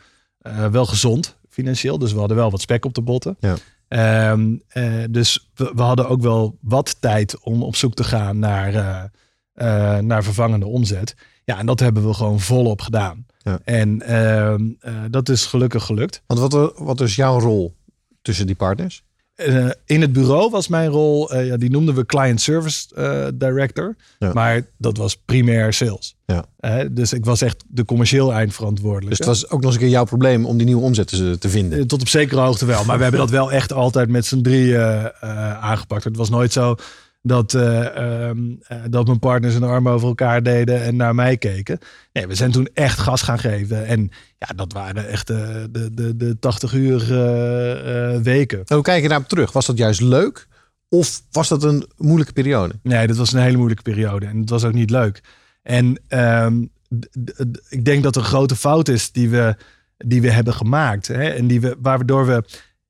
wel 0.72 0.86
gezond 0.86 1.38
financieel. 1.50 1.98
Dus 1.98 2.14
we 2.14 2.20
hadden 2.20 2.38
wel 2.38 2.52
wat 2.52 2.62
spek 2.62 2.86
op 2.86 2.94
de 2.94 3.02
botten. 3.02 3.38
Ja. 3.40 3.56
Ehm, 3.88 4.56
eh, 4.68 5.04
dus 5.10 5.50
we, 5.56 5.72
we 5.76 5.82
hadden 5.82 6.08
ook 6.10 6.22
wel 6.22 6.58
wat 6.62 7.02
tijd 7.02 7.40
om 7.44 7.64
op 7.64 7.76
zoek 7.76 7.94
te 7.94 8.04
gaan 8.04 8.40
naar, 8.40 9.12
eh, 9.60 9.98
naar 9.98 10.24
vervangende 10.24 10.66
omzet. 10.66 11.16
Ja, 11.44 11.58
en 11.58 11.66
dat 11.66 11.80
hebben 11.80 12.08
we 12.08 12.14
gewoon 12.14 12.40
volop 12.40 12.82
gedaan. 12.82 13.26
Ja. 13.38 13.60
En 13.64 14.02
ehm, 14.02 14.62
eh, 14.80 14.94
dat 15.10 15.30
is 15.30 15.46
gelukkig 15.46 15.84
gelukt. 15.84 16.22
Want 16.28 16.40
wat, 16.40 16.74
wat 16.78 17.02
is 17.02 17.16
jouw 17.16 17.40
rol 17.40 17.76
tussen 18.22 18.46
die 18.48 18.56
partners? 18.56 19.04
Eh, 19.36 19.68
in 19.86 20.02
het 20.02 20.14
bureau 20.14 20.50
was 20.50 20.68
mijn 20.68 20.90
rol, 20.90 21.32
eh, 21.32 21.46
ja, 21.48 21.58
die 21.58 21.70
noemden 21.70 21.96
we 21.96 22.06
Client 22.06 22.42
Service 22.42 22.96
eh, 22.96 23.28
Director. 23.34 23.96
Ja. 24.18 24.34
Maar 24.34 24.62
dat 24.78 24.98
was 24.98 25.16
primair 25.18 25.74
sales. 25.74 26.16
Ja. 26.26 26.46
Eh, 26.60 26.86
dus 26.92 27.14
ik 27.14 27.26
was 27.26 27.42
echt 27.42 27.64
de 27.68 27.86
commercieel 27.86 28.34
eindverantwoordelijke. 28.34 29.10
Dus 29.10 29.18
het 29.18 29.28
was 29.28 29.46
ook 29.50 29.62
nog 29.62 29.64
eens 29.64 29.74
een 29.74 29.80
keer 29.80 29.90
jouw 29.90 30.04
probleem 30.04 30.46
om 30.46 30.58
die 30.58 30.66
nieuwe 30.66 30.82
omzet 30.84 31.08
te, 31.08 31.38
te 31.38 31.50
vinden. 31.50 31.80
Eh, 31.80 31.86
Tot 31.86 32.02
op 32.02 32.08
zekere 32.08 32.42
hoogte 32.42 32.66
wel. 32.66 32.86
Maar 32.86 32.96
we 32.98 33.02
hebben 33.04 33.22
dat 33.22 33.30
wel 33.30 33.52
echt 33.52 33.74
altijd 33.74 34.10
met 34.10 34.26
z'n 34.26 34.42
drieën 34.42 34.80
eh, 34.80 35.64
aangepakt. 35.64 36.04
Het 36.04 36.18
was 36.18 36.30
nooit 36.30 36.52
zo 36.52 36.76
dat, 37.22 37.54
eh, 37.54 37.96
ehm, 37.96 38.40
eh, 38.62 38.78
dat 38.90 39.06
mijn 39.06 39.20
partners 39.20 39.56
een 39.56 39.64
arm 39.64 39.90
over 39.90 40.08
elkaar 40.08 40.44
deden 40.44 40.84
en 40.84 40.96
naar 40.96 41.16
mij 41.16 41.38
keken. 41.38 41.80
Nee, 42.14 42.28
we 42.28 42.36
zijn 42.36 42.52
toen 42.52 42.70
echt 42.74 43.00
gas 43.00 43.22
gaan 43.22 43.40
geven. 43.40 43.86
En 43.86 44.10
ja, 44.38 44.48
dat 44.56 44.74
waren 44.74 45.08
echt 45.08 45.28
de, 45.28 45.90
de, 45.94 46.18
de 46.18 46.40
80 46.40 46.74
uur 46.74 47.02
eh, 47.02 48.22
weken. 48.22 48.58
En 48.66 48.76
hoe 48.76 48.84
kijk 48.84 49.02
je 49.02 49.08
daarop 49.08 49.28
terug? 49.28 49.52
Was 49.52 49.66
dat 49.66 49.78
juist 49.78 50.02
leuk? 50.02 50.48
Of 50.90 51.22
was 51.32 51.48
dat 51.48 51.64
een 51.64 51.88
moeilijke 51.98 52.34
periode? 52.34 52.74
Nee, 52.84 53.08
dat 53.08 53.18
was 53.18 53.34
een 53.34 53.42
hele 53.42 53.58
moeilijke 53.58 53.84
periode. 53.84 54.26
En 54.26 54.40
het 54.40 54.50
was 54.50 54.64
ook 54.64 54.74
niet 54.74 54.90
leuk. 54.90 55.24
En 55.62 56.02
ehm, 56.08 56.66
ik 57.70 57.86
denk 57.86 58.04
dat 58.04 58.16
een 58.16 58.24
grote 58.24 58.56
fout 58.56 58.88
is 58.88 59.12
die 59.12 59.30
we, 59.30 59.56
die 59.98 60.22
we 60.22 60.32
hebben 60.32 60.54
gemaakt. 60.54 61.08
Hè? 61.08 61.30
En 61.30 61.48
die 61.48 61.62
we, 61.62 61.78
waardoor 61.82 62.26
we 62.26 62.44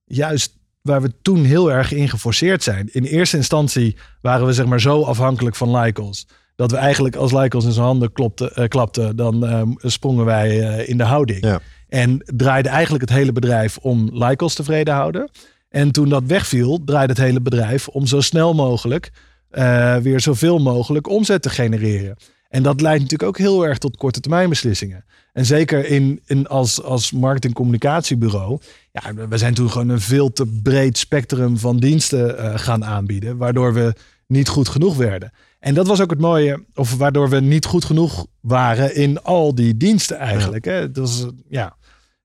juist 0.05 0.58
waar 0.89 1.01
we 1.01 1.13
toen 1.22 1.43
heel 1.43 1.72
erg 1.72 1.91
in 1.91 2.10
geforceerd 2.10 2.63
zijn. 2.63 2.89
In 2.91 3.03
eerste 3.03 3.38
instantie 3.38 3.96
waren 4.22 4.46
we 4.46 4.53
zeg 4.53 4.65
maar 4.65 4.81
zo 4.81 5.03
afhankelijk 5.03 5.55
van 5.55 5.77
Lycos. 5.77 6.27
Dat 6.55 6.72
we 6.72 6.77
eigenlijk 6.77 7.15
als 7.15 7.31
Lycos 7.31 7.65
in 7.65 7.72
zijn 7.72 7.86
handen 7.86 8.12
klopte, 8.12 8.51
eh, 8.51 8.67
klapte, 8.67 9.15
dan 9.15 9.46
ehm, 9.46 9.69
sprongen 9.77 10.25
wij 10.25 10.62
eh, 10.62 10.89
in 10.89 10.98
de 10.98 11.03
houding. 11.03 11.46
Ja. 11.46 11.60
En 11.88 12.22
draaide 12.36 12.69
eigenlijk 12.69 13.10
het 13.10 13.17
hele 13.17 13.31
bedrijf 13.31 13.77
om 13.77 14.10
Lycos 14.13 14.53
tevreden 14.53 14.93
houden. 14.93 15.29
En 15.69 15.91
toen 15.91 16.10
dat 16.10 16.24
wegviel, 16.25 16.84
draaide 16.86 17.13
het 17.13 17.22
hele 17.22 17.41
bedrijf 17.41 17.88
om 17.88 18.05
zo 18.05 18.22
snel 18.22 18.53
mogelijk 18.53 19.12
eh, 19.50 19.98
weer 19.98 20.19
zoveel 20.19 20.60
mogelijk 20.60 21.08
omzet 21.08 21.41
te 21.41 21.50
genereren. 21.50 22.17
En 22.50 22.63
dat 22.63 22.81
leidt 22.81 23.01
natuurlijk 23.01 23.29
ook 23.29 23.38
heel 23.38 23.65
erg 23.65 23.77
tot 23.77 23.98
korte 23.98 24.19
termijn 24.19 24.50
beslissingen. 24.50 25.05
En 25.34 25.46
zeker 25.46 25.86
in, 25.86 26.22
in 26.25 26.48
als, 26.48 26.84
als 26.84 27.12
marketing-communicatiebureau. 27.12 28.60
Ja, 29.03 29.27
we 29.27 29.38
zijn 29.38 29.53
toen 29.53 29.72
gewoon 29.72 29.89
een 29.89 30.01
veel 30.01 30.34
te 30.34 30.60
breed 30.63 30.98
spectrum 30.98 31.58
van 31.58 31.77
diensten 31.77 32.38
eh, 32.38 32.51
gaan 32.56 32.86
aanbieden. 32.86 33.38
Waardoor 33.38 33.74
we 33.74 33.94
niet 34.27 34.48
goed 34.48 34.68
genoeg 34.68 34.96
werden. 34.96 35.32
En 35.60 35.74
dat 35.74 35.88
was 35.88 36.01
ook 36.01 36.10
het 36.10 36.20
mooie, 36.20 36.63
of 36.75 36.98
waardoor 36.98 37.29
we 37.29 37.39
niet 37.39 37.65
goed 37.65 37.86
genoeg 37.86 38.25
waren 38.39 38.96
in 38.96 39.22
al 39.22 39.56
die 39.56 39.77
diensten 39.77 40.18
eigenlijk. 40.18 40.65
Hè? 40.65 40.91
Dat 40.91 41.03
was, 41.03 41.25
ja. 41.50 41.77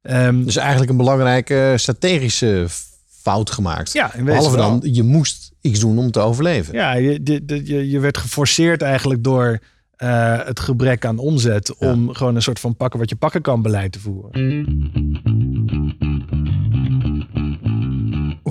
Um, 0.02 0.44
dus 0.44 0.56
eigenlijk 0.56 0.90
een 0.90 0.96
belangrijke 0.96 1.74
strategische 1.76 2.66
fout 3.08 3.50
gemaakt. 3.50 3.92
Ja, 3.92 4.14
in 4.14 4.24
Behalve 4.24 4.56
dan, 4.56 4.80
je 4.82 5.02
moest 5.02 5.52
iets 5.60 5.80
doen 5.80 5.98
om 5.98 6.10
te 6.10 6.20
overleven. 6.20 6.74
Ja, 6.74 6.92
je, 6.92 7.40
je, 7.64 7.90
je 7.90 8.00
werd 8.00 8.18
geforceerd 8.18 8.82
eigenlijk 8.82 9.24
door 9.24 9.60
uh, 9.98 10.44
het 10.44 10.60
gebrek 10.60 11.04
aan 11.04 11.18
omzet 11.18 11.76
om 11.76 12.14
gewoon 12.14 12.34
een 12.34 12.42
soort 12.42 12.60
van 12.60 12.76
pakken 12.76 12.98
wat 12.98 13.08
je 13.08 13.16
pakken 13.16 13.42
kan 13.42 13.62
beleid 13.62 13.92
te 13.92 14.00
voeren. 14.00 14.30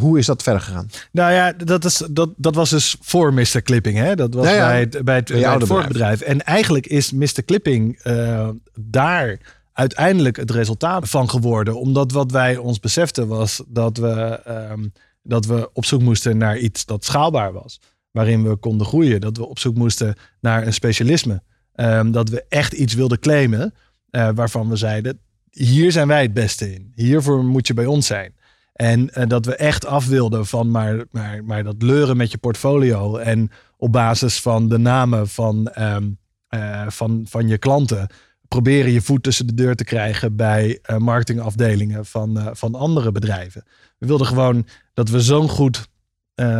Hoe 0.03 0.17
is 0.17 0.25
dat 0.25 0.43
verder 0.43 0.61
gegaan? 0.61 0.89
Nou 1.11 1.33
ja, 1.33 1.53
dat, 1.53 1.85
is, 1.85 2.03
dat, 2.09 2.29
dat 2.35 2.55
was 2.55 2.69
dus 2.69 2.95
voor 3.01 3.33
Mr. 3.33 3.61
Clipping. 3.63 3.97
Hè? 3.97 4.15
Dat 4.15 4.33
was 4.33 4.45
bij 4.45 4.79
het, 4.79 5.03
bij 5.03 5.15
het, 5.15 5.27
bij 5.27 5.53
het 5.53 5.67
vorige 5.67 5.87
bedrijf. 5.87 6.21
En 6.21 6.41
eigenlijk 6.45 6.87
is 6.87 7.11
Mr. 7.11 7.43
Clipping 7.45 7.99
uh, 8.03 8.49
daar 8.79 9.39
uiteindelijk 9.73 10.35
het 10.35 10.51
resultaat 10.51 11.09
van 11.09 11.29
geworden. 11.29 11.79
Omdat 11.79 12.11
wat 12.11 12.31
wij 12.31 12.57
ons 12.57 12.79
beseften 12.79 13.27
was 13.27 13.63
dat 13.67 13.97
we, 13.97 14.41
um, 14.71 14.93
dat 15.21 15.45
we 15.45 15.69
op 15.73 15.85
zoek 15.85 16.01
moesten 16.01 16.37
naar 16.37 16.57
iets 16.57 16.85
dat 16.85 17.05
schaalbaar 17.05 17.53
was 17.53 17.79
waarin 18.11 18.49
we 18.49 18.55
konden 18.55 18.87
groeien. 18.87 19.21
Dat 19.21 19.37
we 19.37 19.45
op 19.45 19.59
zoek 19.59 19.75
moesten 19.75 20.15
naar 20.39 20.65
een 20.65 20.73
specialisme. 20.73 21.41
Um, 21.75 22.11
dat 22.11 22.29
we 22.29 22.45
echt 22.49 22.73
iets 22.73 22.93
wilden 22.93 23.19
claimen 23.19 23.73
uh, 24.11 24.29
waarvan 24.35 24.69
we 24.69 24.75
zeiden, 24.75 25.19
hier 25.51 25.91
zijn 25.91 26.07
wij 26.07 26.21
het 26.21 26.33
beste 26.33 26.73
in. 26.73 26.91
Hiervoor 26.95 27.43
moet 27.43 27.67
je 27.67 27.73
bij 27.73 27.85
ons 27.85 28.07
zijn. 28.07 28.33
En 28.73 29.09
uh, 29.13 29.27
dat 29.27 29.45
we 29.45 29.55
echt 29.55 29.85
af 29.85 30.07
wilden 30.07 30.45
van 30.45 30.71
maar, 30.71 31.03
maar, 31.11 31.43
maar 31.43 31.63
dat 31.63 31.81
leuren 31.81 32.17
met 32.17 32.31
je 32.31 32.37
portfolio. 32.37 33.17
En 33.17 33.51
op 33.77 33.91
basis 33.91 34.41
van 34.41 34.69
de 34.69 34.77
namen 34.77 35.27
van, 35.27 35.71
um, 35.79 36.17
uh, 36.49 36.85
van, 36.87 37.25
van 37.29 37.47
je 37.47 37.57
klanten 37.57 38.07
proberen 38.47 38.91
je 38.91 39.01
voet 39.01 39.23
tussen 39.23 39.47
de 39.47 39.53
deur 39.53 39.75
te 39.75 39.83
krijgen 39.83 40.35
bij 40.35 40.79
marketingafdelingen 40.97 42.05
van, 42.05 42.49
van 42.53 42.75
andere 42.75 43.11
bedrijven. 43.11 43.63
We 43.97 44.07
wilden 44.07 44.27
gewoon 44.27 44.67
dat 44.93 45.09
we 45.09 45.21
zo'n 45.21 45.49
goed 45.49 45.91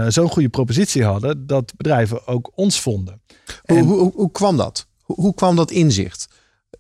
zo'n 0.08 0.30
goede 0.30 0.50
propositie 0.50 1.04
hadden 1.04 1.48
dat 1.48 1.74
bedrijven 1.78 2.28
ook 2.28 2.52
ons 2.56 2.82
vonden. 2.82 3.22
Hoe, 3.64 3.84
hoe, 3.84 4.12
hoe, 4.16 4.32
kwam 4.32 4.58
dat? 4.58 4.88
Hoe, 5.02 5.16
hoe, 5.16 5.34
kwam 5.34 5.56
dat 5.56 5.72
inzicht? 5.72 6.28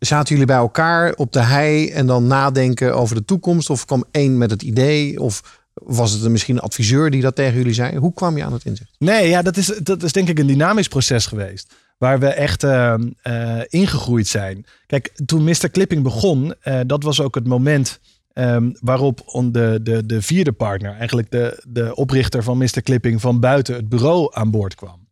Zaten 0.05 0.29
jullie 0.29 0.45
bij 0.45 0.55
elkaar 0.55 1.13
op 1.13 1.31
de 1.31 1.41
hei 1.41 1.89
en 1.89 2.07
dan 2.07 2.27
nadenken 2.27 2.95
over 2.95 3.15
de 3.15 3.25
toekomst? 3.25 3.69
Of 3.69 3.86
kwam 3.86 4.03
één 4.12 4.38
met 4.38 4.50
het 4.50 4.62
idee? 4.62 5.19
Of 5.19 5.62
was 5.74 6.12
het 6.12 6.31
misschien 6.31 6.55
een 6.55 6.62
adviseur 6.62 7.10
die 7.10 7.22
dat 7.22 7.36
tegen 7.36 7.57
jullie 7.57 7.74
zei? 7.74 7.98
Hoe 7.98 8.13
kwam 8.13 8.38
je 8.38 8.43
aan 8.43 8.53
het 8.53 8.65
inzicht? 8.65 8.95
Nee, 8.98 9.29
ja, 9.29 9.41
dat 9.41 9.57
is, 9.57 9.79
dat 9.83 10.03
is 10.03 10.12
denk 10.12 10.29
ik 10.29 10.39
een 10.39 10.48
dynamisch 10.48 10.88
proces 10.88 11.25
geweest. 11.25 11.74
Waar 11.98 12.19
we 12.19 12.27
echt 12.27 12.63
uh, 12.63 12.93
uh, 13.24 13.60
ingegroeid 13.67 14.27
zijn. 14.27 14.65
Kijk, 14.88 15.12
toen 15.25 15.43
Mr. 15.43 15.69
Clipping 15.72 16.03
begon, 16.03 16.53
dat 16.86 17.03
was 17.03 17.22
ook 17.22 17.36
het 17.36 17.48
moment 17.48 18.00
Ehm, 18.33 18.72
waarop 18.79 19.22
de, 19.51 19.79
de, 19.83 20.05
de 20.05 20.22
vierde 20.22 20.51
partner, 20.51 20.95
eigenlijk 20.95 21.31
de, 21.31 21.63
de 21.67 21.95
oprichter 21.95 22.43
van 22.43 22.57
Mr. 22.57 22.81
Clipping, 22.83 23.22
van 23.22 23.39
buiten 23.39 23.75
het 23.75 23.89
bureau 23.89 24.29
aan 24.31 24.51
boord 24.51 24.75
kwam. 24.75 25.02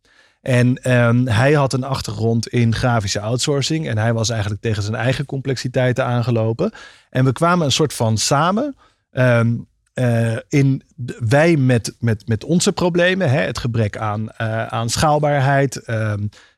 En 0.42 0.76
ehm, 0.82 1.26
hij 1.26 1.52
had 1.52 1.72
een 1.72 1.84
achtergrond 1.84 2.48
in 2.48 2.74
grafische 2.74 3.20
outsourcing. 3.20 3.88
En 3.88 3.98
hij 3.98 4.12
was 4.12 4.30
eigenlijk 4.30 4.60
tegen 4.60 4.82
zijn 4.82 4.94
eigen 4.94 5.26
complexiteiten 5.26 6.04
aangelopen. 6.04 6.72
En 7.10 7.24
we 7.24 7.32
kwamen 7.32 7.66
een 7.66 7.72
soort 7.72 7.92
van 7.92 8.18
samen. 8.18 8.76
Ehm, 9.10 9.54
eh, 9.92 10.36
in 10.48 10.82
wij 11.18 11.56
met, 11.56 11.94
met, 11.98 12.28
met 12.28 12.44
onze 12.44 12.72
problemen, 12.72 13.30
hè, 13.30 13.40
het 13.40 13.58
gebrek 13.58 13.96
aan, 13.96 14.20
uh, 14.22 14.66
aan 14.66 14.90
schaalbaarheid, 14.90 15.80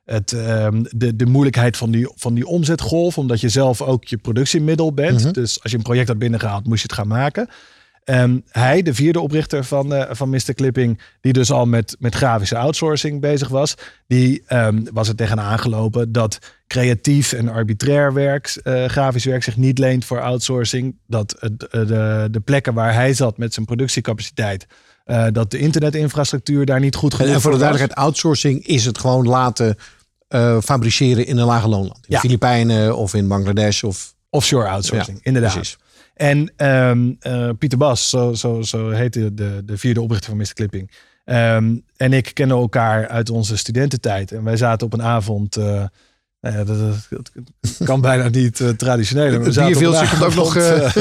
het, 0.04 0.32
ehm, 0.32 0.84
de, 0.90 1.16
de 1.16 1.26
moeilijkheid 1.26 1.76
van 1.76 1.90
die, 1.90 2.12
van 2.14 2.34
die 2.34 2.46
omzetgolf, 2.46 3.18
omdat 3.18 3.40
je 3.40 3.48
zelf 3.48 3.82
ook 3.82 4.04
je 4.04 4.16
productiemiddel 4.16 4.92
bent. 4.92 5.22
Mhm. 5.22 5.32
Dus 5.32 5.62
als 5.62 5.70
je 5.70 5.76
een 5.76 5.82
project 5.82 6.08
had 6.08 6.18
binnengehaald, 6.18 6.66
moest 6.66 6.82
je 6.82 6.86
het 6.88 6.96
gaan 6.96 7.08
maken. 7.08 7.48
Um, 8.04 8.44
hij, 8.50 8.82
de 8.82 8.94
vierde 8.94 9.20
oprichter 9.20 9.64
van, 9.64 9.92
uh, 9.92 10.04
van 10.10 10.30
Mr. 10.30 10.54
Clipping, 10.54 11.00
die 11.20 11.32
dus 11.32 11.50
al 11.50 11.66
met, 11.66 11.96
met 11.98 12.14
grafische 12.14 12.56
outsourcing 12.56 13.20
bezig 13.20 13.48
was, 13.48 13.74
die 14.06 14.42
um, 14.48 14.86
was 14.92 15.08
er 15.08 15.14
tegenaan 15.14 15.58
gelopen 15.58 16.12
dat 16.12 16.38
creatief 16.66 17.32
en 17.32 17.48
arbitrair 17.48 18.12
werk, 18.12 18.60
uh, 18.64 18.84
grafisch 18.84 19.24
werk, 19.24 19.42
zich 19.42 19.56
niet 19.56 19.78
leent 19.78 20.04
voor 20.04 20.20
outsourcing. 20.20 20.96
Dat 21.06 21.36
uh, 21.40 21.50
de, 21.68 22.28
de 22.30 22.40
plekken 22.40 22.74
waar 22.74 22.94
hij 22.94 23.14
zat 23.14 23.38
met 23.38 23.54
zijn 23.54 23.66
productiecapaciteit, 23.66 24.66
dat 25.32 25.50
de 25.50 25.58
internetinfrastructuur 25.58 26.66
daar 26.66 26.80
niet 26.80 26.94
goed 26.94 27.14
genoeg 27.14 27.34
En 27.34 27.40
voor 27.40 27.50
de 27.50 27.58
duidelijkheid, 27.58 28.06
outsourcing 28.06 28.66
is 28.66 28.84
het 28.84 28.98
gewoon 28.98 29.26
laten 29.26 29.76
fabriceren 30.62 31.26
in 31.26 31.36
een 31.36 31.46
lage 31.46 31.68
loonland. 31.68 31.96
In 31.96 32.04
ja. 32.06 32.14
de 32.14 32.20
Filipijnen 32.20 32.96
of 32.96 33.14
in 33.14 33.28
Bangladesh 33.28 33.82
of... 33.82 34.14
Offshore 34.30 34.68
outsourcing, 34.68 35.16
ja, 35.16 35.24
inderdaad. 35.24 35.52
Precies. 35.52 35.78
En 36.14 36.52
um, 36.56 37.16
uh, 37.26 37.50
Pieter 37.58 37.78
Bas, 37.78 38.10
zo, 38.10 38.32
zo, 38.32 38.62
zo 38.62 38.90
heette 38.90 39.34
de, 39.34 39.62
de 39.64 39.78
vierde 39.78 40.00
oprichter 40.00 40.28
van 40.28 40.38
Mr. 40.38 40.52
Clipping. 40.52 40.90
Um, 41.24 41.84
en 41.96 42.12
ik 42.12 42.30
kennen 42.34 42.56
elkaar 42.56 43.08
uit 43.08 43.30
onze 43.30 43.56
studententijd. 43.56 44.32
En 44.32 44.44
wij 44.44 44.56
zaten 44.56 44.86
op 44.86 44.92
een 44.92 45.02
avond... 45.02 45.56
Uh, 45.56 45.84
ja, 46.52 46.64
dat, 46.64 47.08
dat, 47.10 47.30
kan 47.84 48.00
bijna 48.00 48.28
niet 48.28 48.60
uh, 48.60 48.68
traditioneel. 48.68 49.42
Het 49.42 49.54
bierveeltje 49.54 50.08
komt 50.08 50.22
ook 50.22 50.34
nog 50.34 50.56
uh, 50.56 50.94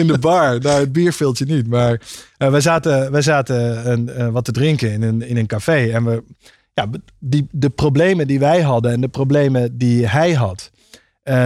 in 0.00 0.06
de 0.06 0.18
bar. 0.18 0.60
Nou, 0.60 0.80
het 0.80 0.92
bierveeltje 0.92 1.44
niet. 1.44 1.66
Maar 1.66 2.00
uh, 2.38 2.50
wij 2.50 2.60
zaten, 2.60 3.10
wij 3.10 3.22
zaten 3.22 3.90
een, 3.90 4.32
wat 4.32 4.44
te 4.44 4.52
drinken 4.52 4.92
in 4.92 5.02
een, 5.02 5.22
in 5.22 5.36
een 5.36 5.46
café. 5.46 5.90
En 5.92 6.04
we, 6.04 6.22
ja, 6.74 6.88
die, 7.18 7.48
de 7.50 7.70
problemen 7.70 8.26
die 8.26 8.38
wij 8.38 8.60
hadden 8.60 8.92
en 8.92 9.00
de 9.00 9.08
problemen 9.08 9.78
die 9.78 10.06
hij 10.06 10.32
had, 10.32 10.70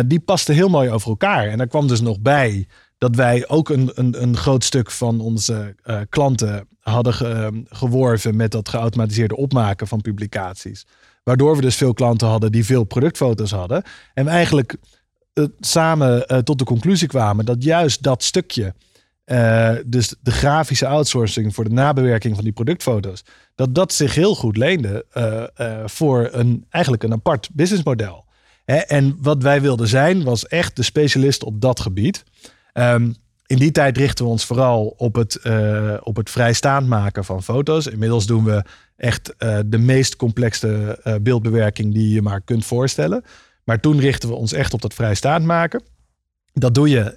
die 0.07 0.21
pasten 0.21 0.55
heel 0.55 0.69
mooi 0.69 0.91
over 0.91 1.09
elkaar. 1.09 1.47
En 1.49 1.59
daar 1.59 1.67
kwam 1.67 1.87
dus 1.87 2.01
nog 2.01 2.21
bij 2.21 2.67
dat 3.01 3.17
wij 3.17 3.49
ook 3.49 3.69
een, 3.69 3.91
een, 3.95 4.23
een 4.23 4.37
groot 4.37 4.65
stuk 4.65 4.91
van 4.91 5.21
onze 5.21 5.75
klanten 6.09 6.69
hadden 6.81 7.15
ge, 7.15 7.63
geworven 7.69 8.37
met 8.37 8.51
dat 8.51 8.69
geautomatiseerde 8.69 9.37
opmaken 9.37 9.87
van 9.87 10.01
publicaties. 10.01 10.87
Waardoor 11.23 11.57
we 11.57 11.63
dus 11.63 11.77
veel 11.77 11.93
klanten 11.93 12.29
hadden 12.29 12.53
die 12.53 12.65
veel 12.65 12.85
productfoto's 12.85 13.51
hadden. 13.51 13.83
En 14.15 14.25
we 14.25 14.31
eigenlijk 14.31 14.77
uh, 15.35 15.45
samen 15.61 16.25
uh, 16.27 16.39
tot 16.39 16.59
de 16.59 16.65
conclusie 16.65 17.09
kwamen 17.09 17.45
dat 17.45 17.65
juist 17.65 18.03
dat 18.03 18.23
stukje, 18.23 18.75
dus 19.87 20.15
de 20.21 20.31
grafische 20.31 20.87
outsourcing 20.87 21.55
voor 21.55 21.65
de 21.65 21.75
nabewerking 21.75 22.35
van 22.35 22.45
die 22.45 22.53
productfoto's, 22.53 23.25
dat 23.55 23.75
dat 23.75 23.93
zich 23.93 24.15
heel 24.15 24.35
goed 24.35 24.57
leende 24.57 25.05
voor 25.87 26.29
een, 26.33 26.67
eigenlijk 26.71 27.03
een 27.03 27.13
apart 27.13 27.49
businessmodel. 27.53 28.25
En 28.65 29.17
wat 29.21 29.43
wij 29.43 29.61
wilden 29.61 29.89
zijn, 29.89 30.25
was 30.25 30.47
echt 30.47 30.77
de 30.77 30.83
specialist 30.83 31.45
op 31.45 31.61
dat 31.61 31.81
gebied. 31.81 32.25
Um, 32.75 33.15
in 33.51 33.57
die 33.57 33.71
tijd 33.71 33.97
richten 33.97 34.25
we 34.25 34.31
ons 34.31 34.45
vooral 34.45 34.95
op 34.97 35.15
het, 35.15 35.39
uh, 35.43 35.95
op 36.03 36.17
het 36.17 36.31
vrijstaand 36.31 36.87
maken 36.87 37.25
van 37.25 37.43
foto's. 37.43 37.87
Inmiddels 37.87 38.27
doen 38.27 38.45
we 38.45 38.65
echt 38.97 39.35
uh, 39.39 39.59
de 39.67 39.79
meest 39.79 40.17
complexe 40.17 40.99
uh, 41.05 41.15
beeldbewerking 41.23 41.95
die 41.95 42.15
je 42.15 42.23
maar 42.23 42.41
kunt 42.41 42.67
voorstellen. 42.67 43.25
Maar 43.65 43.81
toen 43.81 44.01
richten 44.01 44.29
we 44.29 44.35
ons 44.35 44.53
echt 44.53 44.73
op 44.73 44.83
dat 44.83 44.95
vrijstaand 44.95 45.45
maken. 45.45 45.83
Dat 46.53 46.75
doe 46.75 46.89
je 46.89 47.17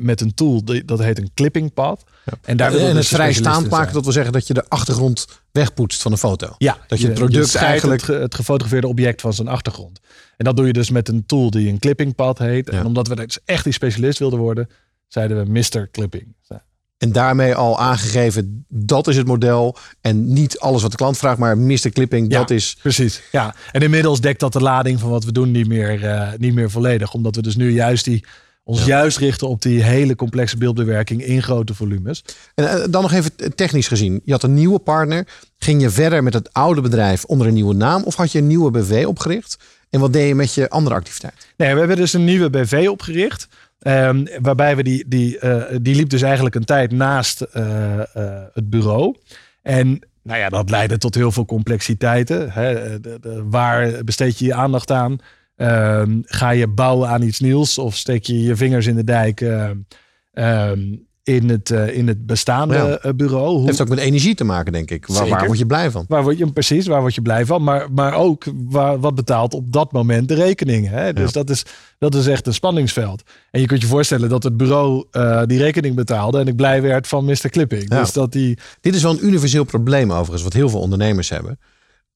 met 0.00 0.20
een 0.20 0.34
tool 0.34 0.62
dat 0.84 0.98
heet 0.98 1.18
een 1.18 1.30
clipping 1.34 1.74
pad. 1.74 2.04
Ja. 2.24 2.32
En, 2.42 2.56
daar 2.56 2.74
en 2.74 2.96
het 2.96 3.06
vrijstaand 3.06 3.70
maken, 3.70 3.92
dat 3.92 4.02
wil 4.02 4.12
zeggen 4.12 4.32
dat 4.32 4.46
je 4.46 4.54
de 4.54 4.64
achtergrond 4.68 5.26
wegpoetst 5.52 6.02
van 6.02 6.10
de 6.10 6.18
foto. 6.18 6.54
Ja, 6.58 6.78
dat 6.86 7.00
je 7.00 7.06
het 7.06 7.14
product 7.14 7.52
je 7.52 7.58
eigenlijk. 7.58 8.00
Het, 8.00 8.20
het, 8.20 8.34
gefotografeerde 8.34 8.86
object 8.86 9.20
van 9.20 9.32
zijn 9.32 9.48
achtergrond. 9.48 10.00
En 10.36 10.44
dat 10.44 10.56
doe 10.56 10.66
je 10.66 10.72
dus 10.72 10.90
met 10.90 11.08
een 11.08 11.26
tool 11.26 11.50
die 11.50 11.68
een 11.68 11.78
clipping 11.78 12.14
pad 12.14 12.38
heet. 12.38 12.70
Ja. 12.70 12.78
En 12.78 12.86
omdat 12.86 13.08
we 13.08 13.16
dus 13.16 13.38
echt 13.44 13.64
die 13.64 13.72
specialist 13.72 14.18
wilden 14.18 14.38
worden, 14.38 14.68
zeiden 15.06 15.44
we 15.44 15.50
Mr. 15.50 15.90
Clipping. 15.90 16.34
En 16.98 17.12
daarmee 17.12 17.54
al 17.54 17.78
aangegeven, 17.78 18.64
dat 18.68 19.06
is 19.06 19.16
het 19.16 19.26
model. 19.26 19.76
En 20.00 20.32
niet 20.32 20.58
alles 20.58 20.82
wat 20.82 20.90
de 20.90 20.96
klant 20.96 21.18
vraagt, 21.18 21.38
maar 21.38 21.58
Mr. 21.58 21.90
Clipping, 21.90 22.32
ja, 22.32 22.38
dat 22.38 22.50
is... 22.50 22.76
Precies, 22.82 23.22
ja. 23.32 23.54
En 23.72 23.80
inmiddels 23.80 24.20
dekt 24.20 24.40
dat 24.40 24.52
de 24.52 24.60
lading 24.60 25.00
van 25.00 25.10
wat 25.10 25.24
we 25.24 25.32
doen 25.32 25.50
niet 25.50 25.68
meer, 25.68 26.02
uh, 26.04 26.28
niet 26.36 26.54
meer 26.54 26.70
volledig. 26.70 27.12
Omdat 27.12 27.36
we 27.36 27.42
dus 27.42 27.56
nu 27.56 27.70
juist 27.70 28.04
die, 28.04 28.24
ons 28.64 28.78
ja. 28.78 28.86
juist 28.86 29.18
richten 29.18 29.48
op 29.48 29.62
die 29.62 29.82
hele 29.82 30.14
complexe 30.14 30.56
beeldbewerking 30.56 31.24
in 31.24 31.42
grote 31.42 31.74
volumes. 31.74 32.24
En 32.54 32.64
uh, 32.64 32.84
dan 32.90 33.02
nog 33.02 33.12
even 33.12 33.54
technisch 33.54 33.88
gezien. 33.88 34.20
Je 34.24 34.32
had 34.32 34.42
een 34.42 34.54
nieuwe 34.54 34.78
partner. 34.78 35.26
Ging 35.58 35.82
je 35.82 35.90
verder 35.90 36.22
met 36.22 36.34
het 36.34 36.52
oude 36.52 36.80
bedrijf 36.80 37.24
onder 37.24 37.46
een 37.46 37.54
nieuwe 37.54 37.74
naam? 37.74 38.02
Of 38.02 38.14
had 38.14 38.32
je 38.32 38.38
een 38.38 38.46
nieuwe 38.46 38.70
BV 38.70 39.04
opgericht? 39.06 39.56
En 39.90 40.00
wat 40.00 40.12
deed 40.12 40.28
je 40.28 40.34
met 40.34 40.54
je 40.54 40.70
andere 40.70 40.94
activiteit? 40.94 41.46
Nee, 41.56 41.72
we 41.72 41.78
hebben 41.78 41.96
dus 41.96 42.12
een 42.12 42.24
nieuwe 42.24 42.50
BV 42.50 42.86
opgericht. 42.90 43.48
Um, 43.80 44.26
waarbij 44.40 44.76
we 44.76 44.82
die, 44.82 45.08
die, 45.08 45.40
uh, 45.40 45.64
die 45.82 45.94
liep 45.94 46.08
dus 46.08 46.22
eigenlijk 46.22 46.54
een 46.54 46.64
tijd 46.64 46.92
naast 46.92 47.46
uh, 47.54 47.62
uh, 48.16 48.42
het 48.52 48.70
bureau. 48.70 49.16
En 49.62 50.08
nou 50.22 50.38
ja, 50.38 50.48
dat 50.48 50.70
leidde 50.70 50.98
tot 50.98 51.14
heel 51.14 51.32
veel 51.32 51.44
complexiteiten. 51.44 52.50
Hè. 52.52 53.00
De, 53.00 53.18
de, 53.20 53.44
waar 53.44 54.04
besteed 54.04 54.38
je 54.38 54.44
je 54.44 54.54
aandacht 54.54 54.90
aan? 54.90 55.18
Um, 55.56 56.22
ga 56.24 56.50
je 56.50 56.66
bouwen 56.66 57.08
aan 57.08 57.22
iets 57.22 57.40
nieuws 57.40 57.78
of 57.78 57.96
steek 57.96 58.24
je 58.24 58.42
je 58.42 58.56
vingers 58.56 58.86
in 58.86 58.96
de 58.96 59.04
dijk? 59.04 59.40
Um, 59.40 61.05
in 61.26 61.48
het, 61.48 61.70
uh, 61.70 61.96
in 61.96 62.08
het 62.08 62.26
bestaande 62.26 62.74
Ja. 62.74 62.98
eh, 62.98 63.12
bureau. 63.12 63.56
Hoe, 63.56 63.66
heeft 63.66 63.80
ook 63.80 63.88
met 63.88 63.98
energie 63.98 64.34
te 64.34 64.44
maken, 64.44 64.72
denk 64.72 64.90
ik. 64.90 65.06
Waar, 65.06 65.46
word 65.46 65.58
je 65.58 65.66
blij 65.66 65.90
van? 65.90 66.04
Waar 66.08 66.22
word 66.22 66.38
je 66.38 66.52
precies, 66.52 66.86
waar 66.86 67.00
word 67.00 67.14
je 67.14 67.22
blij 67.22 67.46
van? 67.46 67.62
Maar, 67.62 67.92
maar 67.92 68.14
ook 68.14 68.44
waar, 68.54 69.00
wat 69.00 69.14
betaalt 69.14 69.54
op 69.54 69.72
dat 69.72 69.92
moment 69.92 70.28
de 70.28 70.34
rekening. 70.34 70.88
Hè? 70.88 71.12
Dus 71.12 71.24
Ja. 71.24 71.30
dat, 71.32 71.50
is, 71.50 71.64
dat 71.98 72.14
is 72.14 72.26
echt 72.26 72.46
een 72.46 72.54
spanningsveld. 72.54 73.22
En 73.50 73.60
je 73.60 73.66
kunt 73.66 73.80
je 73.80 73.86
voorstellen 73.86 74.28
dat 74.28 74.42
het 74.42 74.56
bureau 74.56 75.04
eh, 75.10 75.42
die 75.46 75.58
rekening 75.58 75.94
betaalde 75.94 76.38
en 76.38 76.46
ik 76.46 76.56
blij 76.56 76.82
werd 76.82 77.06
van 77.06 77.24
Mr. 77.24 77.48
Clipping. 77.50 77.84
Ja. 77.88 78.00
Dus 78.00 78.12
dat 78.12 78.32
die. 78.32 78.58
Dit 78.80 78.94
is 78.94 79.02
wel 79.02 79.12
een 79.12 79.26
universeel 79.26 79.64
probleem 79.64 80.12
overigens, 80.12 80.42
wat 80.42 80.52
heel 80.52 80.68
veel 80.68 80.80
ondernemers 80.80 81.28
hebben. 81.28 81.58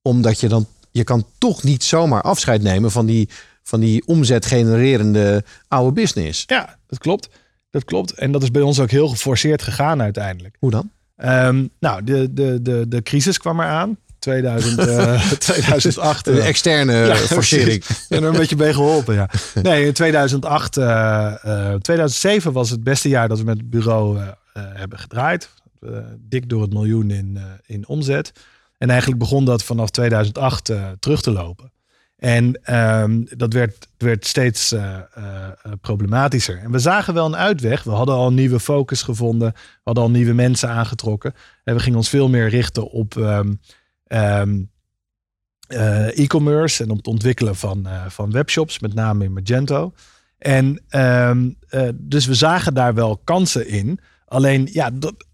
Omdat 0.03 0.41
je 0.41 0.49
dan, 0.49 0.67
je 0.91 1.05
kan 1.05 1.25
toch 1.39 1.63
niet 1.63 1.85
zomaar 1.85 2.23
afscheid 2.23 2.63
nemen 2.63 2.91
van 2.91 3.07
die, 3.07 3.29
van 3.63 3.81
die 3.81 4.07
omzetgenererende 4.07 5.45
oude 5.69 5.93
business. 5.93 6.45
Ja, 6.47 6.79
dat 6.87 6.99
klopt. 6.99 7.29
Dat 7.71 7.85
klopt. 7.85 8.13
En 8.13 8.33
dat 8.33 8.43
is 8.43 8.51
bij 8.51 8.63
ons 8.63 8.81
ook 8.81 8.91
heel 8.91 9.09
geforceerd 9.09 9.63
gegaan 9.63 10.03
uiteindelijk. 10.03 10.57
Hoe 10.59 10.71
dan? 10.71 10.91
Ehm, 11.17 11.67
nou, 11.81 12.05
de, 12.05 12.33
de, 12.33 12.63
de, 12.63 12.89
de 12.89 13.03
crisis 13.03 13.39
kwam 13.39 13.61
eraan. 13.61 13.97
2000, 14.19 14.79
eh, 14.79 15.31
2008. 15.39 16.27
Een 16.27 16.39
eh, 16.39 16.47
externe 16.49 16.93
Ja, 16.93 17.17
forcering. 17.37 17.85
En 18.09 18.23
er 18.23 18.29
een 18.29 18.37
beetje 18.37 18.57
bij 18.57 18.73
geholpen, 18.73 19.15
ja. 19.15 19.29
Nee, 19.63 19.87
in 19.87 19.93
2008, 19.93 20.77
eh, 20.77 21.73
eh, 21.73 21.75
2007 21.81 22.53
was 22.53 22.71
het 22.71 22.85
beste 22.85 23.09
jaar 23.09 23.29
dat 23.29 23.39
we 23.39 23.45
met 23.45 23.57
het 23.57 23.71
bureau 23.71 24.19
eh, 24.19 24.27
eh, 24.27 24.33
hebben 24.73 24.99
gedraaid. 24.99 25.51
Eh, 25.81 25.91
dik 26.19 26.49
door 26.49 26.63
het 26.63 26.73
miljoen 26.73 27.11
in, 27.11 27.37
eh, 27.37 27.43
in 27.67 27.89
omzet. 27.89 28.33
En 28.79 28.91
eigenlijk 28.91 29.21
begon 29.21 29.45
dat 29.45 29.65
vanaf 29.65 29.91
2008 29.91 30.69
eh, 30.69 30.89
terug 30.99 31.23
te 31.23 31.31
lopen. 31.31 31.73
En 32.21 32.61
ehm, 32.63 33.23
dat 33.37 33.53
werd, 33.53 33.89
werd 33.99 34.27
steeds 34.27 34.73
eh, 34.73 34.99
eh, 35.15 35.49
problematischer. 35.81 36.59
En 36.59 36.71
we 36.71 36.79
zagen 36.79 37.15
wel 37.15 37.27
een 37.27 37.37
uitweg. 37.37 37.83
We 37.83 37.91
hadden 37.91 38.15
al 38.15 38.27
een 38.27 38.35
nieuwe 38.35 38.61
focus 38.61 39.03
gevonden. 39.03 39.53
We 39.53 39.81
hadden 39.83 40.05
al 40.05 40.11
nieuwe 40.11 40.33
mensen 40.33 40.69
aangetrokken. 40.69 41.35
En 41.65 41.75
we 41.75 41.81
gingen 41.81 41.99
ons 41.99 42.09
veel 42.09 42.29
meer 42.29 42.49
richten 42.49 42.91
op 42.91 43.17
ehm, 43.17 43.55
ehm, 44.07 44.63
eh, 45.69 46.19
e-commerce 46.19 46.83
en 46.83 46.91
op 46.91 46.97
het 46.97 47.07
ontwikkelen 47.07 47.57
van, 47.57 47.89
van 48.09 48.31
webshops, 48.31 48.79
met 48.79 48.95
name 48.95 49.25
in 49.25 49.33
Magento. 49.33 49.93
En 50.39 50.85
dus 51.95 52.27
we 52.27 52.35
zagen 52.35 52.75
daar 52.75 52.95
wel 52.95 53.17
kansen 53.25 53.69
in. 53.69 54.01
Alleen 54.27 54.69
ja, 54.73 54.91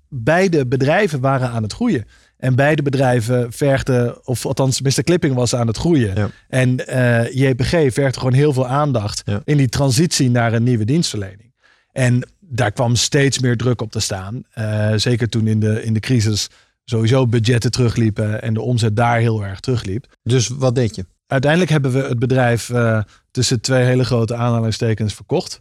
beide 0.09 0.67
bedrijven 0.67 1.21
waren 1.21 1.51
aan 1.51 1.63
het 1.63 1.73
groeien. 1.73 2.05
En 2.39 2.55
beide 2.55 2.83
bedrijven 2.83 3.53
vergden, 3.53 4.27
of 4.27 4.47
althans 4.47 4.81
Mr. 4.81 5.03
Clipping 5.03 5.35
was 5.35 5.55
aan 5.55 5.67
het 5.67 5.77
groeien. 5.77 6.15
Ja. 6.15 6.29
En 6.49 6.87
eh, 6.87 7.35
JPG 7.35 7.69
vergde 7.71 8.19
gewoon 8.19 8.33
heel 8.33 8.53
veel 8.53 8.67
aandacht 8.67 9.23
Ja. 9.25 9.41
in 9.45 9.57
die 9.57 9.69
transitie 9.69 10.31
naar 10.31 10.53
een 10.53 10.63
nieuwe 10.63 10.85
dienstverlening. 10.85 11.55
En 11.93 12.29
daar 12.41 12.73
kwam 12.73 12.95
steeds 12.97 13.39
meer 13.39 13.57
druk 13.57 13.81
op 13.81 13.91
te 13.91 14.01
staan. 14.01 14.43
Eh, 14.51 14.93
zeker 14.97 15.29
toen 15.29 15.47
in 15.47 15.61
de, 15.61 15.83
in 15.85 15.93
de 15.93 16.01
crisis 16.01 16.49
sowieso 16.85 17.27
budgetten 17.27 17.71
terugliepen 17.71 18.43
en 18.43 18.55
de 18.55 18.61
omzet 18.61 18.97
daar 18.97 19.19
heel 19.19 19.45
erg 19.45 19.61
terugliep. 19.61 20.07
Dus 20.23 20.49
wat 20.49 20.75
deed 20.75 20.95
je? 20.95 21.07
Uiteindelijk 21.27 21.71
hebben 21.71 21.93
we 21.93 22.03
het 22.03 22.19
bedrijf 22.19 22.71
eh, 22.71 23.01
tussen 23.31 23.61
twee 23.61 23.85
hele 23.85 24.05
grote 24.05 24.35
aanhalingstekens 24.35 25.15
verkocht 25.15 25.61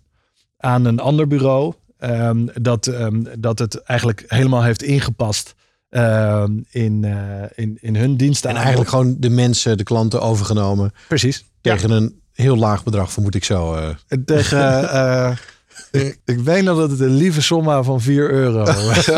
aan 0.57 0.85
een 0.85 0.99
ander 0.99 1.27
bureau. 1.27 1.73
ehm, 1.97 2.45
dat, 2.61 2.87
ehm, 2.87 3.23
dat 3.39 3.59
het 3.59 3.81
eigenlijk 3.81 4.23
helemaal 4.27 4.63
heeft 4.63 4.83
ingepast 4.83 5.55
ehm, 5.89 6.51
in, 6.69 7.03
eh, 7.03 7.43
in, 7.55 7.77
in 7.81 7.95
hun 7.95 8.17
diensten. 8.17 8.49
En 8.49 8.55
eigenlijk 8.55 8.89
gewoon 8.89 9.15
de 9.19 9.29
mensen, 9.29 9.77
de 9.77 9.83
klanten 9.83 10.21
overgenomen 10.21 10.93
Precies. 11.07 11.45
Ja. 11.61 11.73
tegen 11.75 11.89
een 11.91 12.19
heel 12.33 12.55
laag 12.57 12.83
bedrag, 12.83 13.11
vermoed 13.11 13.35
ik 13.35 13.43
zo. 13.43 13.73
eh. 13.75 13.89
En 14.07 14.25
Tegen, 14.25 14.89
eh, 14.91 15.31
ik, 15.91 16.19
ik 16.25 16.39
weet 16.39 16.63
nog 16.63 16.77
dat 16.77 16.89
het 16.89 16.99
een 16.99 17.15
lieve 17.15 17.41
somma 17.41 17.83
van 17.83 18.01
4 18.01 18.31
euro 18.31 18.63
was. 18.63 19.05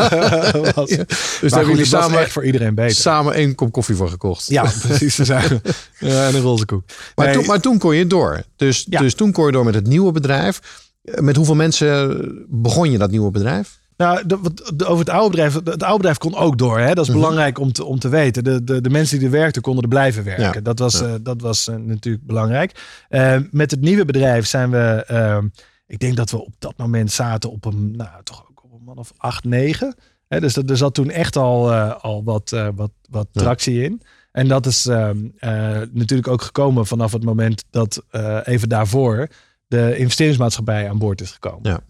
Ja. 0.86 0.94
Dus 1.40 1.40
Maar 1.40 1.50
daar 1.50 1.60
goed, 1.60 1.68
jullie 1.68 1.84
samen- 1.84 2.18
echt 2.20 2.32
voor 2.32 2.44
iedereen 2.44 2.74
beter. 2.74 2.96
Samen 2.96 3.34
één 3.34 3.54
kop 3.54 3.72
koffie 3.72 3.94
voor 3.96 4.08
gekocht. 4.08 4.46
Ja, 4.48 4.62
precies. 4.86 5.14
Ze 5.14 5.24
zijn, 5.24 5.60
ja, 5.98 6.26
en 6.28 6.34
een 6.34 6.40
roze 6.40 6.64
koek. 6.64 6.82
Maar, 7.14 7.26
Nee, 7.26 7.34
toen, 7.34 7.46
maar 7.46 7.60
toen 7.60 7.78
kon 7.78 7.96
je 7.96 8.06
door. 8.06 8.42
Dus, 8.56 8.86
Ja. 8.90 9.00
dus 9.00 9.14
toen 9.14 9.32
kon 9.32 9.46
je 9.46 9.52
door 9.52 9.64
met 9.64 9.74
het 9.74 9.86
nieuwe 9.86 10.12
bedrijf. 10.12 10.60
Met 11.02 11.36
hoeveel 11.36 11.54
mensen 11.54 12.18
begon 12.48 12.90
je 12.90 12.98
dat 12.98 13.10
nieuwe 13.10 13.30
bedrijf? 13.30 13.78
Nou, 13.98 14.26
de, 14.26 14.84
over 14.86 14.98
het 14.98 15.08
oude 15.14 15.30
bedrijf. 15.30 15.54
Het 15.54 15.82
oude 15.82 15.96
bedrijf 15.96 16.18
kon 16.18 16.34
ook 16.36 16.58
door. 16.58 16.78
Hè? 16.78 16.94
Dat 16.94 17.04
is 17.04 17.10
Mhm. 17.10 17.20
belangrijk 17.20 17.58
om 17.58 17.72
te, 17.72 17.84
om 17.84 17.98
te 17.98 18.08
weten. 18.08 18.44
De, 18.44 18.64
de, 18.64 18.80
de 18.80 18.90
mensen 18.90 19.16
die 19.18 19.26
er 19.26 19.32
werkten, 19.32 19.62
konden 19.62 19.82
er 19.82 19.88
blijven 19.88 20.24
werken. 20.24 20.52
Ja. 20.54 20.60
Dat 20.60 20.78
was, 20.78 20.98
Ja. 20.98 21.06
eh, 21.06 21.14
dat 21.20 21.40
was 21.40 21.68
eh, 21.68 21.74
natuurlijk 21.76 22.26
belangrijk. 22.26 22.80
Eh, 23.08 23.36
met 23.50 23.70
het 23.70 23.80
nieuwe 23.80 24.04
bedrijf 24.04 24.46
zijn 24.46 24.70
we. 24.70 25.04
eh, 25.06 25.38
ik 25.86 25.98
denk 25.98 26.16
dat 26.16 26.30
we 26.30 26.44
op 26.44 26.54
dat 26.58 26.74
moment 26.76 27.12
zaten 27.12 27.50
op 27.50 27.64
een. 27.64 27.96
Nou, 27.96 28.10
toch 28.24 28.46
ook 28.50 28.64
op 28.64 28.72
een 28.72 28.84
man 28.84 28.96
of 28.98 29.12
acht, 29.16 29.44
negen. 29.44 29.94
Hè, 30.28 30.40
dus 30.40 30.54
dat- 30.54 30.70
er 30.70 30.76
zat 30.76 30.94
toen 30.94 31.10
echt 31.10 31.36
al, 31.36 31.72
al 31.74 32.24
wat, 32.24 32.50
wat, 32.74 32.90
wat 33.10 33.26
Ja. 33.32 33.40
tractie 33.40 33.82
in. 33.82 34.02
En 34.32 34.48
dat 34.48 34.66
is 34.66 34.86
ehm, 34.86 35.16
eh, 35.38 35.50
natuurlijk 35.92 36.28
ook 36.28 36.42
gekomen 36.42 36.86
vanaf 36.86 37.12
het 37.12 37.24
moment 37.24 37.64
dat 37.70 38.02
even 38.44 38.68
daarvoor 38.68 39.28
de 39.66 39.96
investeringsmaatschappij 39.96 40.88
aan 40.88 40.98
boord 40.98 41.20
is 41.20 41.30
gekomen. 41.30 41.70
Ja. 41.70 41.80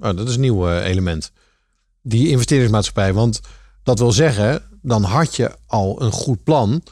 Oh, 0.00 0.16
dat 0.16 0.28
is 0.28 0.34
een 0.34 0.40
nieuw 0.40 0.68
eh, 0.68 0.86
element. 0.86 1.32
Die 2.02 2.28
investeringsmaatschappij. 2.28 3.12
Want 3.12 3.40
dat 3.82 3.98
wil 3.98 4.12
zeggen, 4.12 4.62
dan 4.82 5.02
had 5.02 5.36
je 5.36 5.50
al 5.66 6.02
een 6.02 6.12
goed 6.12 6.44
plan 6.44 6.82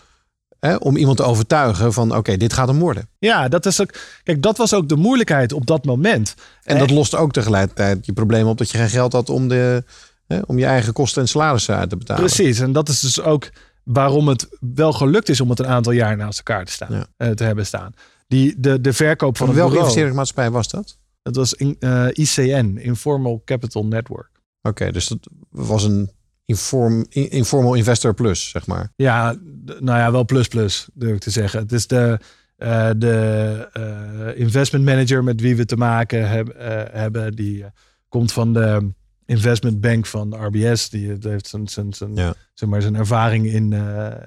hè, 0.60 0.74
om 0.74 0.96
iemand 0.96 1.16
te 1.16 1.22
overtuigen 1.22 1.92
van 1.92 2.16
oké, 2.16 2.36
dit 2.36 2.52
gaat 2.52 2.68
hem 2.68 2.78
worden. 2.78 3.08
Ja, 3.18 3.48
dat 3.48 3.66
is 3.66 3.80
ook. 3.80 3.90
Kijk, 4.22 4.42
dat 4.42 4.56
was 4.56 4.74
ook 4.74 4.88
de 4.88 4.96
moeilijkheid 4.96 5.52
op 5.52 5.66
dat 5.66 5.84
moment. 5.84 6.34
En 6.62 6.78
dat 6.78 6.90
lost 6.90 7.14
ook 7.14 7.32
tegelijkertijd 7.32 8.06
je 8.06 8.12
probleem 8.12 8.46
op 8.46 8.58
dat 8.58 8.70
je 8.70 8.78
geen 8.78 8.88
geld 8.88 9.12
had 9.12 9.30
om, 9.30 9.48
de, 9.48 9.84
hè, 10.26 10.38
om 10.46 10.58
je 10.58 10.64
eigen 10.64 10.92
kosten 10.92 11.22
en 11.22 11.28
salarissen 11.28 11.76
uit 11.76 11.90
te 11.90 11.96
betalen. 11.96 12.24
Precies. 12.24 12.58
En 12.58 12.72
dat 12.72 12.88
is 12.88 13.00
dus 13.00 13.20
ook 13.20 13.50
waarom 13.82 14.28
het 14.28 14.48
wel 14.74 14.92
gelukt 14.92 15.28
is 15.28 15.40
om 15.40 15.50
het 15.50 15.58
een 15.58 15.66
aantal 15.66 15.92
jaar 15.92 16.16
naast 16.16 16.38
elkaar 16.38 16.64
te, 16.64 16.72
staan, 16.72 16.92
Ja. 16.92 17.06
eh, 17.16 17.30
te 17.30 17.44
hebben 17.44 17.66
staan. 17.66 17.92
Die, 18.28 18.54
de, 18.58 18.80
de 18.80 18.92
verkoop 18.92 19.36
van 19.36 19.46
Van 19.46 19.56
welke 19.56 19.76
investeringsmaatschappij 19.78 20.50
was 20.50 20.68
dat? 20.68 20.98
Dat 21.26 21.36
was 21.36 21.54
in, 21.54 21.76
eh, 21.78 22.06
ICN, 22.12 22.76
Informal 22.80 23.42
Capital 23.44 23.86
Network. 23.86 24.30
Oké, 24.62 24.90
dus 24.92 25.06
dat 25.06 25.18
was 25.50 25.84
een 25.84 26.10
inform, 26.44 27.06
in- 27.08 27.30
informal 27.30 27.74
investor 27.74 28.14
plus, 28.14 28.48
zeg 28.48 28.66
maar. 28.66 28.92
Ja, 28.96 29.36
nou 29.64 29.98
ja, 29.98 30.12
wel 30.12 30.24
plus 30.24 30.48
plus, 30.48 30.88
durf 30.94 31.14
ik 31.14 31.20
te 31.20 31.30
zeggen. 31.30 31.60
Het 31.60 31.72
is 31.72 31.86
de, 31.86 32.18
eh, 32.56 32.90
de 32.96 33.68
eh, 33.72 34.40
investment 34.40 34.84
manager 34.84 35.24
met 35.24 35.40
wie 35.40 35.56
we 35.56 35.64
te 35.64 35.76
maken 35.76 36.28
heb- 36.28 36.54
hebben. 36.92 37.32
Die 37.34 37.64
komt 38.08 38.32
van 38.32 38.52
de 38.52 38.90
investment 39.26 39.80
bank 39.80 40.06
van 40.06 40.34
RBS. 40.46 40.88
Die 40.90 41.16
heeft 41.20 41.46
zijn, 41.46 41.68
zijn, 41.68 41.92
zijn, 41.94 42.14
Ja. 42.14 42.34
zeg 42.54 42.68
maar, 42.68 42.82
zijn 42.82 42.94
ervaring 42.96 43.46
in, 43.46 43.72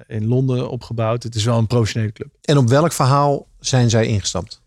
in 0.06 0.26
Londen 0.26 0.70
opgebouwd. 0.70 1.22
Het 1.22 1.34
is 1.34 1.44
wel 1.44 1.58
een 1.58 1.66
professionele 1.66 2.12
club. 2.12 2.28
En 2.42 2.56
op 2.56 2.68
welk 2.68 2.92
verhaal 2.92 3.46
zijn 3.58 3.90
zij 3.90 4.06
ingestapt? 4.06 4.59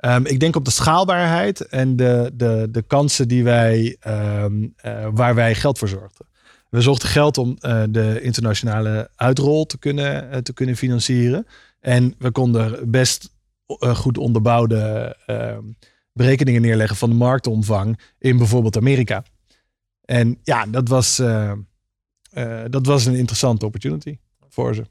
Ehm, 0.00 0.26
ik 0.26 0.40
denk 0.40 0.56
op 0.56 0.64
de 0.64 0.70
schaalbaarheid 0.70 1.60
en 1.60 1.96
de, 1.96 2.30
de, 2.34 2.68
de 2.70 2.82
kansen 2.82 3.28
die 3.28 3.44
wij, 3.44 3.96
ehm, 4.00 4.68
eh, 4.76 5.08
waar 5.12 5.34
wij 5.34 5.54
geld 5.54 5.78
voor 5.78 5.88
zorgden. 5.88 6.26
We 6.68 6.80
zochten 6.80 7.08
geld 7.08 7.38
om 7.38 7.56
eh, 7.60 7.82
de 7.88 8.20
internationale 8.20 9.10
uitrol 9.16 9.66
te 9.66 9.78
kunnen, 9.78 10.30
eh, 10.30 10.38
te 10.38 10.52
kunnen 10.52 10.76
financieren. 10.76 11.46
En 11.80 12.14
we 12.18 12.30
konden 12.30 12.90
best 12.90 13.30
goed 13.94 14.18
onderbouwde 14.18 15.16
ehm, 15.26 15.62
berekeningen 16.12 16.62
neerleggen 16.62 16.96
van 16.96 17.10
de 17.10 17.16
marktomvang 17.16 18.00
in 18.18 18.36
bijvoorbeeld 18.36 18.76
Amerika. 18.76 19.24
En 20.04 20.38
ja, 20.42 20.66
dat 20.66 20.88
was, 20.88 21.16
dat 22.70 22.86
was 22.86 23.06
een 23.06 23.14
interessante 23.14 23.66
opportunity 23.66 24.18
voor 24.48 24.74
ze. 24.74 24.84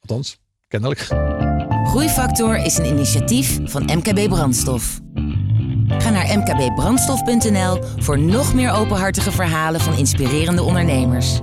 Althans, 0.00 0.38
kennelijk. 0.68 1.08
Groeifactor 1.94 2.56
is 2.56 2.78
een 2.78 2.84
initiatief 2.84 3.58
van 3.64 3.82
MKB 3.82 4.28
Brandstof. 4.28 5.00
Ga 5.88 6.10
naar 6.10 6.38
mkbbrandstof.nl 6.38 7.82
voor 7.96 8.18
nog 8.18 8.54
meer 8.54 8.70
openhartige 8.70 9.32
verhalen 9.32 9.80
van 9.80 9.98
inspirerende 9.98 10.62
ondernemers. 10.62 11.40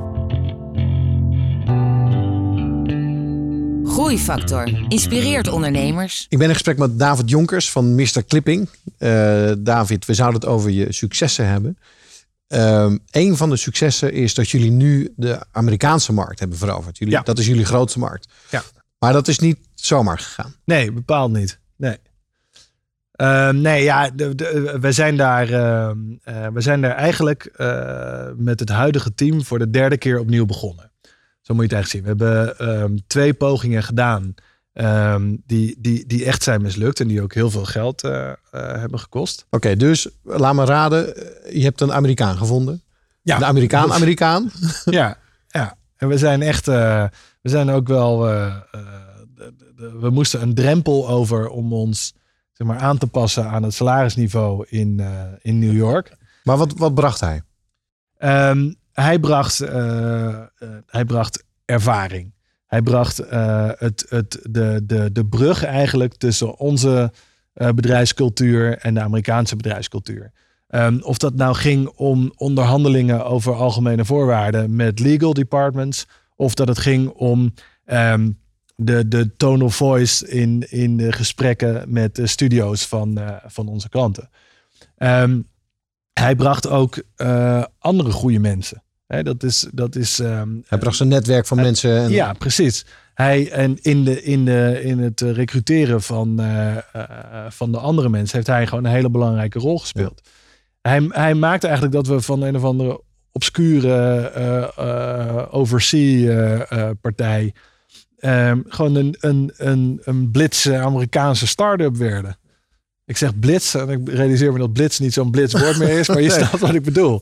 Groeifactor 3.93 4.85
inspireert 4.87 5.47
ondernemers. 5.47 6.25
Ik 6.29 6.37
ben 6.37 6.47
in 6.47 6.53
gesprek 6.53 6.77
met 6.77 6.99
David 6.99 7.29
Jonkers 7.29 7.71
van 7.71 7.95
Mr. 7.95 8.25
Clipping. 8.27 8.69
Eh, 8.97 9.51
David, 9.57 10.05
we 10.05 10.13
zouden 10.13 10.39
het 10.39 10.49
over 10.49 10.69
je 10.69 10.93
successen 10.93 11.47
hebben. 11.47 11.77
Ehm 12.47 12.97
een 13.11 13.37
van 13.37 13.49
de 13.49 13.57
successen 13.57 14.13
is 14.13 14.33
dat 14.33 14.49
jullie 14.49 14.71
nu 14.71 15.13
de 15.15 15.45
Amerikaanse 15.51 16.13
markt 16.13 16.39
hebben 16.39 16.57
veroverd. 16.57 16.97
Jullie, 16.97 17.13
Ja. 17.13 17.21
Dat 17.21 17.39
is 17.39 17.47
jullie 17.47 17.65
grootste 17.65 17.99
markt. 17.99 18.27
Ja. 18.49 18.63
Maar 19.03 19.13
dat 19.13 19.27
is 19.27 19.39
niet 19.39 19.57
zomaar 19.73 20.19
gegaan. 20.19 20.55
Nee, 20.65 20.91
bepaald 20.91 21.31
niet. 21.31 21.59
Nee. 21.75 21.97
Ehm, 23.11 23.61
nee, 23.61 23.83
ja, 23.83 24.09
de, 24.09 24.35
de, 24.35 24.77
we, 24.81 24.91
zijn 24.91 25.17
daar, 25.17 25.49
ehm, 25.49 25.97
eh, 26.23 26.47
we 26.47 26.61
zijn 26.61 26.81
daar 26.81 26.95
eigenlijk 26.95 27.45
eh, 27.45 28.27
met 28.35 28.59
het 28.59 28.69
huidige 28.69 29.13
team 29.13 29.43
voor 29.43 29.59
de 29.59 29.69
derde 29.69 29.97
keer 29.97 30.19
opnieuw 30.19 30.45
begonnen. 30.45 30.91
Zo 31.41 31.53
moet 31.53 31.69
je 31.69 31.75
het 31.75 31.85
eigenlijk 31.85 31.89
zien. 31.91 32.17
We 32.17 32.25
hebben 32.25 32.57
ehm, 32.57 32.97
twee 33.07 33.33
pogingen 33.33 33.83
gedaan 33.83 34.33
die, 35.45 35.75
die, 35.79 36.05
die 36.07 36.25
echt 36.25 36.43
zijn 36.43 36.61
mislukt 36.61 36.99
en 36.99 37.07
die 37.07 37.21
ook 37.21 37.33
heel 37.33 37.49
veel 37.51 37.65
geld 37.65 38.03
eh, 38.03 38.31
hebben 38.51 38.99
gekost. 38.99 39.45
Oké, 39.49 39.75
dus 39.75 40.07
laat 40.23 40.55
me 40.55 40.65
raden. 40.65 41.05
Je 41.49 41.63
hebt 41.63 41.81
een 41.81 41.93
Amerikaan 41.93 42.37
gevonden. 42.37 42.83
Ja. 43.21 43.37
De 43.37 43.45
Amerikaan, 43.45 43.93
Amerikaan. 43.93 44.51
ja, 44.85 45.17
ja. 45.47 45.77
En 45.97 46.07
we 46.07 46.17
zijn 46.17 46.41
echt, 46.41 46.67
we 47.41 47.49
zijn 47.49 47.69
ook 47.69 47.87
wel, 47.87 48.27
eh, 48.27 48.45
eh, 48.45 48.81
de- 49.35 49.53
de- 49.75 49.97
we 49.99 50.09
moesten 50.09 50.41
een 50.41 50.53
drempel 50.53 51.09
over 51.09 51.49
om 51.49 51.73
ons 51.73 52.13
zeg 52.51 52.67
maar, 52.67 52.77
aan 52.79 52.97
te 52.97 53.07
passen 53.07 53.49
aan 53.49 53.63
het 53.63 53.73
salarisniveau 53.73 54.65
in, 54.69 54.99
eh, 54.99 55.21
in 55.41 55.59
New 55.59 55.73
York. 55.73 56.17
Maar 56.43 56.57
wat, 56.57 56.73
wat 56.77 56.93
bracht 56.93 57.19
hij? 57.19 57.41
Ehm, 58.17 58.73
hij, 58.93 59.19
bracht, 59.19 59.57
hij 60.85 61.05
bracht 61.05 61.43
ervaring. 61.65 62.33
Hij 62.65 62.81
bracht 62.81 63.17
het, 63.17 64.05
het, 64.09 64.39
de, 64.49 64.81
de, 64.85 65.11
de 65.11 65.25
brug 65.25 65.63
eigenlijk 65.63 66.13
tussen 66.15 66.57
onze 66.57 67.11
bedrijfscultuur 67.53 68.77
en 68.77 68.93
de 68.93 69.01
Amerikaanse 69.01 69.55
bedrijfscultuur. 69.55 70.31
Ehm, 70.67 70.99
of 71.01 71.17
dat 71.17 71.35
nou 71.35 71.55
ging 71.55 71.87
om 71.87 72.31
onderhandelingen 72.35 73.25
over 73.25 73.53
algemene 73.53 74.05
voorwaarden 74.05 74.75
met 74.75 74.99
legal 74.99 75.33
departments, 75.33 76.05
of 76.41 76.53
dat 76.53 76.67
het 76.67 76.79
ging 76.79 77.09
om 77.09 77.53
ehm, 77.85 78.31
de, 78.75 79.07
de 79.07 79.35
tone 79.35 79.63
of 79.63 79.75
voice 79.75 80.27
in, 80.27 80.65
in 80.69 80.97
de 80.97 81.11
gesprekken 81.11 81.83
met 81.87 82.15
de 82.15 82.27
studio's 82.27 82.85
van, 82.85 83.17
eh, 83.17 83.35
van 83.45 83.67
onze 83.67 83.89
klanten. 83.89 84.29
Ehm, 84.97 85.41
hij 86.13 86.35
bracht 86.35 86.67
ook 86.67 87.03
eh, 87.15 87.63
andere 87.79 88.11
goede 88.11 88.39
mensen. 88.39 88.83
Dat 89.07 89.43
is, 89.43 89.67
dat 89.71 89.95
is 89.95 90.19
ehm, 90.19 90.49
Hij 90.65 90.77
bracht 90.77 90.97
zijn 90.97 91.09
netwerk 91.09 91.47
van 91.47 91.57
mensen. 91.57 91.97
En, 91.97 92.09
ja, 92.09 92.33
precies. 92.33 92.85
Hij 93.13 93.51
en 93.51 93.77
in, 93.81 94.03
de, 94.03 94.23
in, 94.23 94.45
de, 94.45 94.79
in 94.83 94.99
het 94.99 95.21
recruteren 95.21 96.01
van, 96.01 96.39
eh, 96.39 96.77
van 97.49 97.71
de 97.71 97.77
andere 97.77 98.09
mensen 98.09 98.35
heeft 98.35 98.49
hij 98.49 98.67
gewoon 98.67 98.85
een 98.85 98.91
hele 98.91 99.09
belangrijke 99.09 99.59
rol 99.59 99.79
gespeeld. 99.79 100.21
Hij, 100.81 101.05
hij 101.09 101.33
maakte 101.33 101.67
eigenlijk 101.67 101.95
dat 101.95 102.07
we 102.07 102.21
van 102.21 102.41
een 102.41 102.55
of 102.55 102.63
andere 102.63 103.01
obscure 103.31 104.27
eh 104.27 104.63
eh, 104.77 105.43
oversea-partij 105.51 107.53
ehm, 108.17 108.59
gewoon 108.67 108.95
een, 108.95 109.15
een, 109.19 109.51
een, 109.57 110.01
een 110.03 110.31
blitse 110.31 110.77
Amerikaanse 110.77 111.47
start-up 111.47 111.95
werden. 111.95 112.35
Ik 113.05 113.17
zeg 113.17 113.39
blitz 113.39 113.75
en 113.75 113.89
ik 113.89 114.09
realiseer 114.09 114.53
me 114.53 114.59
dat 114.59 114.73
blitz 114.73 114.99
niet 114.99 115.13
zo'n 115.13 115.31
blitzwoord 115.31 115.77
meer 115.77 115.99
is, 115.99 116.07
maar 116.07 116.21
je 116.21 116.29
snapt 116.39 116.59
wat 116.59 116.73
ik 116.73 116.83
bedoel. 116.83 117.21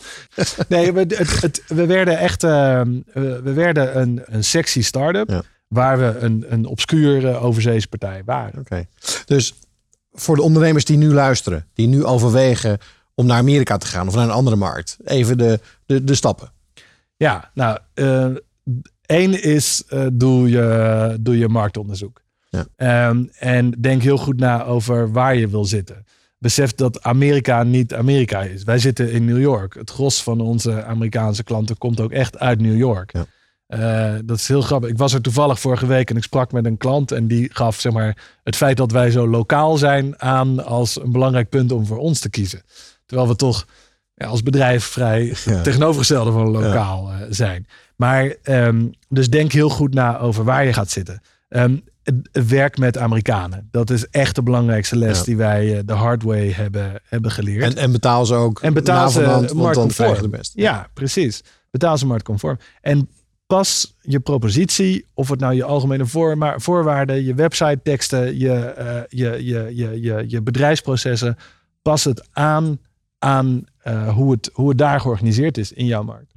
Nee, 0.67 0.93
we, 0.93 0.99
het, 0.99 1.41
het, 1.41 1.63
we 1.67 1.85
werden 1.85 2.17
echt 2.17 2.43
ehm, 2.43 2.99
we 3.13 3.41
we 3.43 3.53
werden 3.53 3.99
een, 3.99 4.21
een 4.25 4.43
sexy 4.43 4.81
start-up 4.81 5.29
Ja. 5.29 5.43
waar 5.67 5.97
we 5.97 6.17
een, 6.19 6.45
een 6.49 6.65
obscure 6.65 7.37
overzeese 7.37 7.87
partij 7.87 8.21
waren. 8.25 8.59
Oké. 8.59 8.85
Dus 9.25 9.53
voor 10.11 10.35
de 10.35 10.41
ondernemers 10.41 10.85
die 10.85 10.97
nu 10.97 11.13
luisteren, 11.13 11.65
die 11.73 11.87
nu 11.87 12.05
overwegen 12.05 12.77
om 13.19 13.25
naar 13.25 13.37
Amerika 13.37 13.77
te 13.77 13.87
gaan 13.87 14.07
of 14.07 14.15
naar 14.15 14.23
een 14.23 14.29
andere 14.31 14.55
markt, 14.55 14.97
even 15.03 15.37
de, 15.37 15.59
de, 15.85 16.03
de 16.03 16.15
stappen. 16.15 16.51
Ja, 17.15 17.51
nou, 17.53 17.79
eh 17.93 18.27
één 19.05 19.43
is 19.43 19.83
eh, 19.87 20.07
doe, 20.13 20.49
je, 20.49 21.17
doe 21.21 21.37
je 21.37 21.47
marktonderzoek. 21.47 22.21
Ja. 22.49 22.65
Ehm, 22.75 23.25
en 23.39 23.71
denk 23.71 24.01
heel 24.01 24.17
goed 24.17 24.39
na 24.39 24.63
over 24.63 25.11
waar 25.11 25.35
je 25.35 25.47
wil 25.47 25.65
zitten. 25.65 26.05
Besef 26.37 26.73
dat 26.73 27.03
Amerika 27.03 27.63
niet 27.63 27.93
Amerika 27.93 28.41
is. 28.41 28.63
Wij 28.63 28.79
zitten 28.79 29.11
in 29.11 29.25
New 29.25 29.39
York. 29.39 29.73
Het 29.73 29.89
gros 29.89 30.23
van 30.23 30.41
onze 30.41 30.83
Amerikaanse 30.83 31.43
klanten 31.43 31.77
komt 31.77 31.99
ook 31.99 32.11
echt 32.11 32.39
uit 32.39 32.61
New 32.61 32.77
York. 32.77 33.13
Ja. 33.13 33.25
Eh, 33.67 34.19
dat 34.25 34.37
is 34.37 34.47
heel 34.47 34.61
grappig. 34.61 34.89
Ik 34.89 34.97
was 34.97 35.13
er 35.13 35.21
toevallig 35.21 35.59
vorige 35.59 35.85
week 35.85 36.09
en 36.09 36.17
ik 36.17 36.23
sprak 36.23 36.51
met 36.51 36.65
een 36.65 36.77
klant 36.77 37.11
en 37.11 37.27
die 37.27 37.49
gaf 37.53 37.79
zeg 37.79 37.91
maar, 37.93 38.39
het 38.43 38.55
feit 38.55 38.77
dat 38.77 38.91
wij 38.91 39.11
zo 39.11 39.27
lokaal 39.27 39.77
zijn 39.77 40.21
aan 40.21 40.65
als 40.65 41.01
een 41.01 41.11
belangrijk 41.11 41.49
punt 41.49 41.71
om 41.71 41.85
voor 41.85 41.97
ons 41.97 42.19
te 42.19 42.29
kiezen. 42.29 42.61
Terwijl 43.09 43.29
we 43.29 43.35
toch 43.35 43.65
ja, 44.13 44.27
als 44.27 44.43
bedrijf 44.43 44.83
vrij 44.85 45.33
Ja. 45.45 45.61
tegenovergestelde 45.61 46.31
van 46.31 46.49
lokaal 46.49 47.09
eh, 47.11 47.17
zijn. 47.29 47.67
Maar 47.95 48.35
ehm, 48.43 48.87
dus 49.07 49.29
denk 49.29 49.51
heel 49.51 49.69
goed 49.69 49.93
na 49.93 50.19
over 50.19 50.43
waar 50.43 50.65
je 50.65 50.73
gaat 50.73 50.89
zitten. 50.91 51.21
Ehm, 51.49 51.77
werk 52.31 52.77
met 52.77 52.97
Amerikanen. 52.97 53.67
Dat 53.71 53.89
is 53.89 54.07
echt 54.07 54.35
de 54.35 54.43
belangrijkste 54.43 54.95
les 54.95 55.17
Ja. 55.17 55.23
die 55.23 55.37
wij 55.37 55.77
eh, 55.77 55.81
de 55.85 55.93
hard 55.93 56.23
way 56.23 56.51
hebben, 56.51 57.01
hebben 57.03 57.31
geleerd. 57.31 57.63
En, 57.63 57.75
en 57.75 57.91
betaal 57.91 58.25
ze 58.25 58.33
ook 58.35 58.59
En 58.61 58.73
betaal 58.73 59.09
ze 59.09 59.49
marktconform. 59.55 60.21
de 60.21 60.29
beste. 60.29 60.61
Ja, 60.61 60.87
precies. 60.93 61.43
Betaal 61.71 61.97
ze 61.97 62.05
marktconform. 62.05 62.57
En 62.81 63.09
pas 63.47 63.95
je 64.01 64.19
propositie, 64.19 65.05
of 65.13 65.29
het 65.29 65.39
nou 65.39 65.53
je 65.53 65.63
algemene 65.63 66.05
voorwaarden, 66.57 67.23
je 67.23 67.33
website 67.33 67.79
teksten, 67.83 68.37
je, 68.39 68.53
eh, 68.53 69.01
je, 69.07 69.45
je, 69.45 69.71
je, 69.75 70.01
je, 70.01 70.23
je 70.27 70.41
bedrijfsprocessen, 70.41 71.37
pas 71.81 72.03
het 72.03 72.27
aan 72.31 72.79
aan 73.19 73.63
eh, 73.77 74.13
hoe, 74.13 74.31
het, 74.31 74.49
hoe 74.53 74.69
het 74.69 74.77
daar 74.77 74.99
georganiseerd 74.99 75.57
is 75.57 75.71
in 75.71 75.85
jouw 75.85 76.03
markt. 76.03 76.33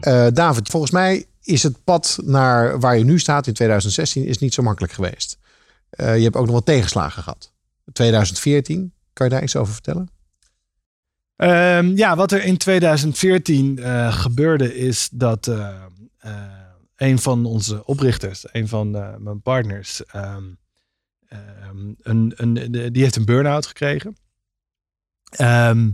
Eh, 0.00 0.26
David, 0.32 0.68
volgens 0.68 0.92
mij 0.92 1.24
is 1.42 1.62
het 1.62 1.84
pad 1.84 2.18
naar 2.24 2.80
waar 2.80 2.98
je 2.98 3.04
nu 3.04 3.18
staat 3.18 3.46
in 3.46 3.54
2016 3.54 4.24
is 4.24 4.38
niet 4.38 4.54
zo 4.54 4.62
makkelijk 4.62 4.92
geweest. 4.92 5.38
Eh, 5.90 6.16
je 6.16 6.22
hebt 6.22 6.36
ook 6.36 6.46
nog 6.46 6.54
wat 6.54 6.66
tegenslagen 6.66 7.22
gehad. 7.22 7.52
2014, 7.92 8.92
kan 9.12 9.26
je 9.26 9.32
daar 9.32 9.42
iets 9.42 9.56
over 9.56 9.72
vertellen? 9.72 10.08
Ehm, 11.36 11.96
ja, 11.96 12.16
wat 12.16 12.32
er 12.32 12.44
in 12.44 12.56
2014 12.56 13.78
eh, 13.78 14.12
gebeurde 14.12 14.76
is 14.76 15.08
dat 15.12 15.46
eh, 15.46 15.68
eh, 16.18 16.32
een 16.96 17.18
van 17.18 17.44
onze 17.44 17.86
oprichters, 17.86 18.44
een 18.52 18.68
van 18.68 18.96
eh, 18.96 19.16
mijn 19.18 19.42
partners, 19.42 20.04
ehm, 20.04 20.44
een, 22.02 22.32
een, 22.36 22.54
de- 22.54 22.90
die 22.90 23.02
heeft 23.02 23.16
een 23.16 23.24
burn-out 23.24 23.66
gekregen. 23.66 24.16
Ehm, 25.30 25.90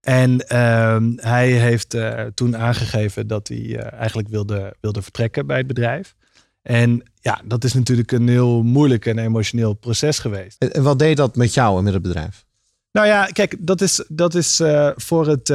en 0.00 0.48
ehm, 0.48 1.12
hij 1.16 1.50
heeft 1.50 1.94
eh, 1.94 2.24
toen 2.34 2.56
aangegeven 2.56 3.26
dat 3.26 3.48
hij 3.48 3.76
eh, 3.76 3.98
eigenlijk 3.98 4.28
wilde, 4.28 4.76
wilde 4.80 5.02
vertrekken 5.02 5.46
bij 5.46 5.58
het 5.58 5.66
bedrijf. 5.66 6.14
En 6.62 7.02
ja, 7.20 7.40
dat 7.44 7.64
is 7.64 7.72
natuurlijk 7.72 8.12
een 8.12 8.28
heel 8.28 8.62
moeilijk 8.62 9.06
en 9.06 9.18
emotioneel 9.18 9.74
proces 9.74 10.18
geweest. 10.18 10.64
En, 10.64 10.82
wat 10.82 10.98
deed 10.98 11.16
dat 11.16 11.36
met 11.36 11.54
jou 11.54 11.78
en 11.78 11.84
met 11.84 11.92
het 11.92 12.02
bedrijf? 12.02 12.44
Nou 12.92 13.06
ja, 13.06 13.24
kijk, 13.26 13.56
dat 13.58 13.80
is, 13.80 14.04
dat 14.08 14.34
is 14.34 14.60
eh, 14.60 14.90
voor, 14.96 15.26
het, 15.26 15.52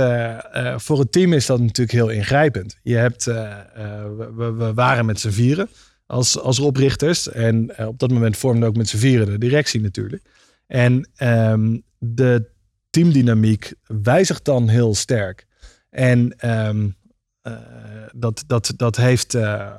voor 0.81 0.99
het 0.99 1.11
team 1.11 1.33
is 1.33 1.45
dat 1.45 1.59
natuurlijk 1.59 1.91
heel 1.91 2.09
ingrijpend. 2.09 2.79
Je 2.83 2.95
hebt, 2.95 3.23
we, 3.25 4.53
we 4.57 4.73
waren 4.73 5.05
met 5.05 5.19
z'n 5.19 5.29
vieren 5.29 5.69
als, 6.07 6.39
als 6.39 6.59
oprichters. 6.59 7.29
En 7.29 7.77
eh, 7.77 7.87
op 7.87 7.99
dat 7.99 8.11
moment 8.11 8.37
vormde 8.37 8.65
ook 8.65 8.75
met 8.77 8.89
z'n 8.89 8.97
vieren 8.97 9.25
de 9.27 9.37
directie 9.37 9.81
natuurlijk. 9.81 10.23
En 10.67 11.09
ehm, 11.15 11.77
de 11.97 12.49
teamdynamiek 12.89 13.73
wijzigt 14.03 14.45
dan 14.45 14.67
heel 14.67 14.95
sterk. 14.95 15.45
En 15.89 16.33
ehm, 16.37 16.89
eh, 17.41 17.53
dat, 18.15 18.43
dat, 18.47 18.73
dat 18.77 18.95
heeft 18.95 19.33
eh, 19.33 19.71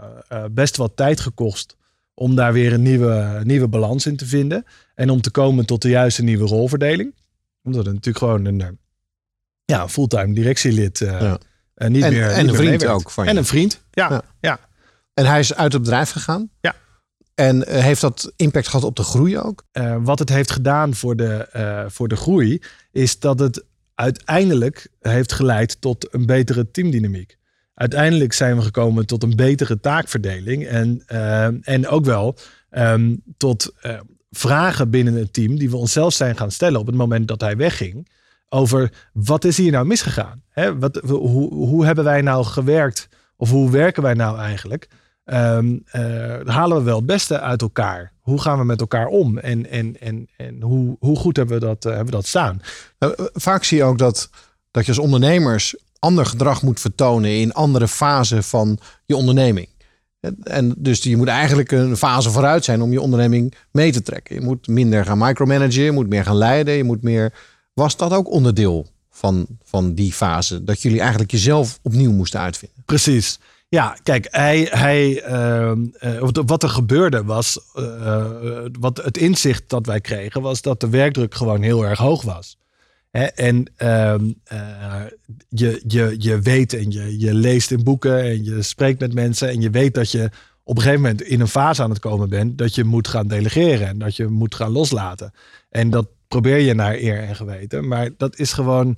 best 0.50 0.76
wat 0.76 0.96
tijd 0.96 1.20
gekost 1.20 1.76
om 2.14 2.34
daar 2.34 2.52
weer 2.52 2.72
een 2.72 2.82
nieuwe, 2.82 3.40
nieuwe 3.42 3.68
balans 3.68 4.06
in 4.06 4.16
te 4.16 4.26
vinden. 4.26 4.64
En 4.94 5.10
om 5.10 5.20
te 5.20 5.30
komen 5.30 5.66
tot 5.66 5.82
de 5.82 5.88
juiste 5.88 6.22
nieuwe 6.22 6.46
rolverdeling 6.46 7.14
omdat 7.68 7.84
het 7.84 7.94
natuurlijk 7.94 8.24
gewoon 8.24 8.44
een, 8.44 8.78
ja, 9.64 9.88
fulltime 9.88 10.34
directielid 10.34 11.00
uh, 11.00 11.20
Ja. 11.20 11.38
uh, 11.76 11.88
niet 11.88 12.02
En- 12.02 12.12
meer. 12.12 12.22
en 12.22 12.28
niet 12.28 12.38
een 12.38 12.46
meer 12.46 12.54
vriend 12.54 12.86
ook 12.86 13.10
van 13.10 13.24
je. 13.24 13.30
En 13.30 13.36
een 13.36 13.44
vriend, 13.44 13.82
ja. 13.90 14.10
Ja. 14.10 14.22
ja. 14.40 14.58
En 15.18 15.26
hij 15.26 15.38
is 15.38 15.54
uit 15.54 15.72
het 15.72 15.82
bedrijf 15.82 16.10
gegaan. 16.10 16.50
Ja. 16.60 16.74
En 17.34 17.66
eh, 17.66 17.82
heeft 17.82 18.00
dat 18.00 18.32
impact 18.36 18.68
gehad 18.68 18.84
op 18.84 18.96
de 18.96 19.02
groei 19.02 19.38
ook? 19.38 19.64
Eh, 19.72 19.96
wat 20.00 20.18
het 20.18 20.28
heeft 20.28 20.50
gedaan 20.50 20.94
voor 20.94 21.16
de, 21.16 21.48
eh, 21.52 21.84
voor 21.88 22.08
de 22.08 22.16
groei, 22.16 22.62
is 22.92 23.18
dat 23.18 23.38
het 23.38 23.64
uiteindelijk 23.94 24.88
heeft 25.00 25.32
geleid 25.32 25.80
tot 25.80 26.14
een 26.14 26.26
betere 26.26 26.70
teamdynamiek. 26.70 27.36
Uiteindelijk 27.74 28.32
zijn 28.32 28.56
we 28.56 28.62
gekomen 28.62 29.06
tot 29.06 29.22
een 29.22 29.36
betere 29.36 29.80
taakverdeling 29.80 30.66
en, 30.66 31.02
en 31.62 31.88
ook 31.88 32.04
wel 32.04 32.36
ehm, 32.70 33.16
tot 33.36 33.72
vragen 34.30 34.90
binnen 34.90 35.14
het 35.14 35.32
team 35.32 35.58
die 35.58 35.70
we 35.70 35.76
onszelf 35.76 36.12
zijn 36.12 36.36
gaan 36.36 36.50
stellen 36.50 36.80
op 36.80 36.86
het 36.86 36.96
moment 36.96 37.28
dat 37.28 37.40
hij 37.40 37.56
wegging. 37.56 38.08
Over 38.48 38.92
wat 39.12 39.44
is 39.44 39.56
hier 39.56 39.72
nou 39.72 39.86
misgegaan? 39.86 40.42
Hè, 40.48 40.78
wat, 40.78 40.96
hoe, 40.96 41.54
hoe 41.54 41.84
hebben 41.84 42.04
wij 42.04 42.20
nou 42.20 42.44
gewerkt? 42.44 43.08
Of 43.36 43.50
hoe 43.50 43.70
werken 43.70 44.02
wij 44.02 44.14
nou 44.14 44.38
eigenlijk? 44.38 44.88
Ehm, 45.28 45.76
eh, 45.84 46.36
halen 46.44 46.76
we 46.76 46.82
wel 46.82 46.96
het 46.96 47.06
beste 47.06 47.40
uit 47.40 47.62
elkaar? 47.62 48.12
Hoe 48.20 48.40
gaan 48.40 48.58
we 48.58 48.64
met 48.64 48.80
elkaar 48.80 49.06
om? 49.06 49.38
En, 49.38 49.70
en, 49.70 50.00
en, 50.00 50.28
en 50.36 50.62
hoe, 50.62 50.96
hoe 50.98 51.16
goed 51.16 51.36
hebben 51.36 51.58
we 51.60 51.66
dat, 51.66 51.84
eh, 51.84 51.90
hebben 51.90 52.10
we 52.10 52.16
dat 52.16 52.26
staan? 52.26 52.60
Nou, 52.98 53.14
eh, 53.16 53.24
vaak 53.32 53.64
zie 53.64 53.76
je 53.78 53.84
ook 53.84 53.98
dat, 53.98 54.30
dat 54.70 54.84
je 54.84 54.90
als 54.90 55.00
ondernemers 55.00 55.76
ander 55.98 56.26
gedrag 56.26 56.62
moet 56.62 56.80
vertonen 56.80 57.30
in 57.40 57.52
andere 57.52 57.88
fasen 57.88 58.44
van 58.44 58.78
je 59.06 59.16
onderneming. 59.16 59.68
En- 60.20 60.36
En 60.42 60.74
dus 60.78 61.02
je 61.02 61.16
moet 61.16 61.28
eigenlijk 61.28 61.72
een 61.72 61.96
fase 61.96 62.30
vooruit 62.30 62.64
zijn 62.64 62.82
om 62.82 62.92
je 62.92 63.00
onderneming 63.00 63.54
mee 63.72 63.92
te 63.92 64.02
trekken. 64.02 64.34
Je 64.34 64.40
moet 64.40 64.66
minder 64.66 65.04
gaan 65.04 65.18
micromanagen, 65.18 65.82
je 65.82 65.92
moet 65.92 66.08
meer 66.08 66.24
gaan 66.24 66.36
leiden, 66.36 66.74
je 66.74 66.84
moet 66.84 67.02
meer. 67.02 67.32
Was 67.74 67.96
dat 67.96 68.12
ook 68.12 68.30
onderdeel 68.30 68.86
van, 69.10 69.46
van 69.64 69.94
die 69.94 70.12
fase? 70.12 70.64
Dat 70.64 70.82
jullie 70.82 71.00
eigenlijk 71.00 71.30
jezelf 71.30 71.78
opnieuw 71.82 72.12
moesten 72.12 72.40
uitvinden? 72.40 72.82
Precies. 72.84 73.38
Ja, 73.70 73.96
kijk, 74.02 74.26
hij, 74.30 74.68
hij, 74.70 75.22
ehm, 75.22 75.86
eh, 75.98 76.18
wat- 76.46 76.62
er 76.62 76.68
gebeurde 76.68 77.24
was, 77.24 77.60
eh, 77.74 78.26
wat 78.80 78.96
het 79.04 79.16
inzicht 79.16 79.68
dat 79.68 79.86
wij 79.86 80.00
kregen, 80.00 80.42
was 80.42 80.62
dat 80.62 80.80
de 80.80 80.88
werkdruk 80.88 81.34
gewoon 81.34 81.62
heel 81.62 81.84
erg 81.84 81.98
hoog 81.98 82.22
was. 82.22 82.58
Hè, 83.10 83.24
en 83.24 83.72
ehm, 83.76 84.32
eh, 84.44 85.02
je, 85.48 85.82
je, 85.86 86.14
je 86.18 86.40
weet 86.40 86.72
en 86.72 86.90
je, 86.90 87.18
je 87.18 87.34
leest 87.34 87.70
in 87.70 87.84
boeken 87.84 88.22
en 88.22 88.44
je 88.44 88.62
spreekt 88.62 89.00
met 89.00 89.14
mensen 89.14 89.48
en 89.48 89.60
je 89.60 89.70
weet 89.70 89.94
dat 89.94 90.10
je 90.10 90.30
op 90.62 90.76
een 90.76 90.82
gegeven 90.82 91.02
moment 91.02 91.22
in 91.22 91.40
een 91.40 91.48
fase 91.48 91.82
aan 91.82 91.90
het 91.90 91.98
komen 91.98 92.28
bent 92.28 92.58
dat 92.58 92.74
je 92.74 92.84
moet 92.84 93.08
gaan 93.08 93.28
delegeren 93.28 93.88
en 93.88 93.98
dat 93.98 94.16
je 94.16 94.26
moet 94.26 94.54
gaan 94.54 94.70
loslaten. 94.72 95.32
En 95.70 95.90
dat 95.90 96.08
probeer 96.28 96.58
je 96.58 96.74
naar 96.74 96.94
eer 96.94 97.18
en 97.22 97.36
geweten, 97.36 97.88
maar 97.88 98.10
dat 98.16 98.38
is 98.38 98.52
gewoon 98.52 98.96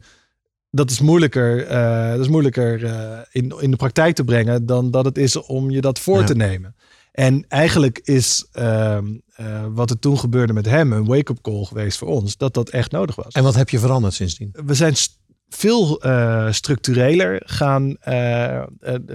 dat 0.71 0.91
is 0.91 1.01
moeilijker, 1.01 1.67
eh, 1.67 2.11
dat 2.11 2.21
is 2.21 2.29
moeilijker 2.29 2.83
uh, 2.83 3.19
in, 3.31 3.55
in 3.61 3.71
de 3.71 3.77
praktijk 3.77 4.15
te 4.15 4.25
brengen 4.25 4.67
dan 4.67 4.91
dat 4.91 5.05
het 5.05 5.19
is 5.19 5.37
om 5.37 5.71
je 5.71 5.81
dat 5.81 5.99
voor 5.99 6.19
Ja. 6.21 6.25
te 6.27 6.35
nemen. 6.35 6.75
En 7.13 7.45
eigenlijk 7.49 7.99
is 8.03 8.47
ehm, 8.53 9.07
eh, 9.35 9.65
wat 9.69 9.91
er 9.91 9.99
toen 9.99 10.19
gebeurde 10.19 10.53
met 10.53 10.67
hem 10.67 10.93
een 10.93 11.05
wake-up 11.07 11.39
call 11.43 11.65
geweest 11.65 11.99
voor 11.99 12.09
ons, 12.09 12.37
dat 12.37 12.55
dat 12.55 12.69
echt 12.69 12.91
nodig 12.91 13.15
was. 13.17 13.33
En 13.33 13.43
wat 13.43 13.55
heb 13.55 13.69
je 13.69 13.79
veranderd 13.79 14.15
sindsdien? 14.15 14.55
We 14.67 14.75
zijn 14.75 14.97
st- 14.97 15.19
veel 15.49 16.01
eh, 16.03 16.47
structureler 16.53 17.43
gaan 17.45 17.97
eh, 17.97 18.57
eh, 18.57 18.65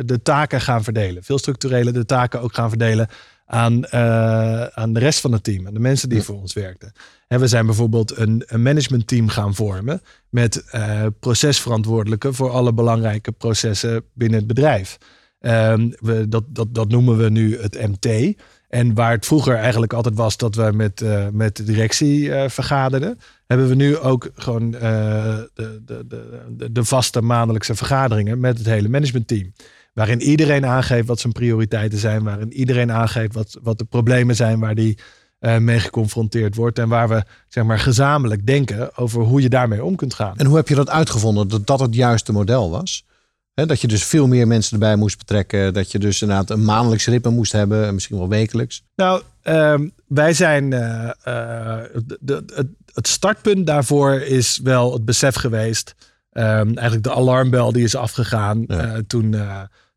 de 0.06 0.22
taken 0.24 0.62
gaan 0.62 0.84
verdelen. 0.84 1.24
Veel 1.24 1.38
structureler 1.38 1.94
de 1.94 2.06
taken 2.06 2.42
ook 2.42 2.54
gaan 2.54 2.70
verdelen 2.70 3.08
aan, 3.46 3.86
eh, 3.86 4.64
aan 4.64 4.94
de 4.94 5.00
rest 5.00 5.20
van 5.20 5.32
het 5.32 5.44
team. 5.44 5.68
Aan 5.68 5.74
de 5.74 5.80
mensen 5.80 6.10
die 6.10 6.18
Ja. 6.18 6.24
voor 6.24 6.36
ons 6.36 6.54
werkten. 6.54 6.92
En 7.28 7.40
we 7.40 7.48
zijn 7.48 7.66
bijvoorbeeld 7.66 8.18
een, 8.18 8.44
een 8.46 8.62
managementteam 8.62 9.28
gaan 9.28 9.56
vormen. 9.56 10.02
Met 10.30 10.64
eh, 10.70 11.06
procesverantwoordelijken 11.20 12.34
voor 12.34 12.50
alle 12.50 12.74
belangrijke 12.74 13.32
processen 13.32 14.04
binnen 14.14 14.38
het 14.38 14.48
bedrijf. 14.48 14.98
Ehm, 15.40 15.90
we, 16.00 16.28
dat, 16.28 16.44
dat, 16.48 16.76
dat 16.76 16.90
noemen 16.90 17.18
we 17.18 17.30
nu 17.30 17.60
het 17.62 17.88
MT. 17.88 18.36
En 18.70 18.94
waar 18.94 19.12
het 19.12 19.26
vroeger 19.26 19.56
eigenlijk 19.56 19.94
altijd 19.94 20.16
was 20.16 20.38
dat 20.38 20.56
we 20.56 20.72
met, 20.74 21.02
eh, 21.02 21.28
met 21.32 21.56
de 21.56 21.64
directie 21.64 22.32
vergaderden, 22.48 23.20
hebben 23.48 23.68
we 23.68 23.76
nu 23.76 23.98
ook 23.98 24.30
gewoon 24.36 24.72
de, 24.72 25.52
de, 25.54 26.06
de, 26.08 26.72
de 26.72 26.84
vaste 26.84 27.22
maandelijkse 27.22 27.76
vergaderingen 27.76 28.40
met 28.40 28.58
het 28.58 28.68
hele 28.68 28.90
managementteam. 28.90 29.54
Waarin 29.96 30.22
iedereen 30.22 30.66
aangeeft 30.66 31.08
wat 31.08 31.20
zijn 31.20 31.34
prioriteiten 31.34 32.00
zijn, 32.00 32.24
waarin 32.24 32.54
iedereen 32.54 32.92
aangeeft 32.92 33.34
wat, 33.34 33.58
wat 33.64 33.78
de 33.78 33.86
problemen 33.86 34.36
zijn 34.36 34.60
waar 34.60 34.76
die 34.76 34.98
eh, 35.40 35.58
mee 35.58 35.80
geconfronteerd 35.80 36.56
wordt. 36.56 36.80
En 36.80 36.90
waar 36.90 37.10
we 37.10 37.24
zeg 37.48 37.64
maar, 37.64 37.80
gezamenlijk 37.80 38.46
denken 38.46 38.98
over 38.98 39.22
hoe 39.22 39.42
je 39.42 39.50
daarmee 39.50 39.84
om 39.84 39.96
kunt 39.96 40.14
gaan. 40.14 40.38
En 40.38 40.46
hoe 40.46 40.56
heb 40.56 40.68
je 40.68 40.76
dat 40.76 40.90
uitgevonden 40.90 41.48
dat 41.48 41.68
dat 41.68 41.80
het 41.80 41.96
juiste 41.96 42.32
model 42.32 42.70
was? 42.72 43.06
Dat 43.54 43.82
je 43.82 43.88
dus 43.88 44.04
veel 44.04 44.28
meer 44.28 44.48
mensen 44.48 44.74
erbij 44.74 44.96
moest 44.96 45.18
betrekken. 45.18 45.74
Dat 45.74 45.92
je 45.92 46.00
dus 46.00 46.22
inderdaad 46.22 46.50
een 46.50 46.66
maandelijks 46.66 47.06
ritme 47.08 47.32
moest 47.32 47.52
hebben. 47.52 47.86
En 47.86 47.94
misschien 47.94 48.18
wel 48.18 48.30
wekelijks. 48.30 48.84
Nou, 48.96 49.22
ehm, 49.42 49.88
wij 50.08 50.34
zijn. 50.34 50.74
eh, 50.74 51.10
eh, 51.24 51.84
de, 52.06 52.18
de- 52.22 52.70
het, 52.94 53.08
startpunt 53.08 53.68
daarvoor 53.68 54.14
is 54.14 54.60
wel 54.64 54.94
het 54.94 55.06
besef 55.06 55.36
geweest. 55.36 55.96
ehm, 56.32 56.68
eigenlijk 56.68 57.04
de 57.04 57.14
alarmbel 57.14 57.72
die 57.72 57.84
is 57.84 57.96
afgegaan 57.96 58.64
Ja. 58.68 59.02
toen, 59.08 59.36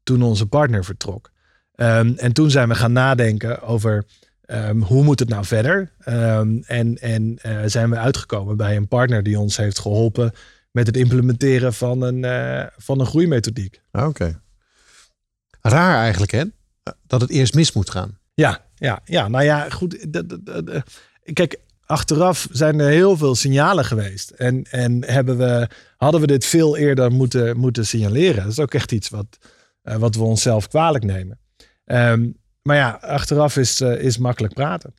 toen 0.09 0.23
onze 0.23 0.47
partner 0.47 0.85
vertrok. 0.85 1.31
Ehm, 1.75 2.13
en 2.17 2.33
toen 2.33 2.51
zijn 2.51 2.69
we 2.69 2.75
gaan 2.75 2.93
nadenken 2.93 3.63
over 3.63 4.05
ehm, 4.45 4.81
hoe 4.81 5.05
moet 5.05 5.19
het 5.19 5.29
nou 5.29 5.45
verder. 5.45 5.93
Ehm, 5.99 6.59
en 6.67 6.99
en 6.99 7.39
eh, 7.43 7.59
zijn 7.67 7.91
we 7.91 7.97
uitgekomen 7.97 8.57
bij 8.57 8.77
een 8.77 8.89
partner 8.89 9.23
die 9.23 9.39
ons 9.39 9.57
heeft 9.57 9.79
geholpen 9.79 10.33
met 10.71 10.87
het 10.87 10.97
implementeren 10.97 11.75
van 11.75 12.03
een, 12.03 12.25
eh, 12.25 12.67
van 12.77 13.01
een 13.01 13.07
groeimethodiek. 13.07 13.81
Ah, 13.91 14.07
Oké. 14.09 14.41
Raar 15.61 15.97
eigenlijk 15.99 16.33
hè? 16.33 16.45
Dat 17.07 17.21
het 17.21 17.31
eerst 17.31 17.55
mis 17.55 17.73
moet 17.73 17.91
gaan. 17.91 18.19
Ja, 18.35 18.65
ja, 18.75 19.01
ja. 19.05 19.29
Nou 19.29 19.45
ja, 19.45 19.69
goed. 19.71 20.13
de- 20.13 20.83
Kijk, 21.33 21.57
achteraf 21.87 22.49
zijn 22.51 22.81
er 22.81 22.89
heel 22.89 23.17
veel 23.17 23.35
signalen 23.35 23.85
geweest. 23.85 24.31
En, 24.31 24.65
en 24.71 25.05
hebben 25.05 25.39
we, 25.39 25.69
hadden 25.97 26.21
we 26.21 26.27
dit 26.27 26.45
veel 26.45 26.77
eerder 26.77 27.11
moeten, 27.13 27.57
moeten 27.57 27.87
signaleren. 27.87 28.43
Dat 28.43 28.53
is 28.53 28.59
ook 28.61 28.75
echt 28.75 28.93
iets 28.93 29.09
wat, 29.09 29.27
eh, 29.41 29.49
wat 29.99 30.15
we 30.15 30.23
onszelf 30.23 30.69
kwalijk 30.69 31.05
nemen. 31.05 31.39
Ehm, 31.85 32.29
maar 32.63 32.77
ja, 32.77 32.99
achteraf 33.01 33.57
is, 33.57 33.81
eh, 33.81 34.01
is 34.01 34.19
makkelijk 34.19 34.55
praten. 34.55 34.95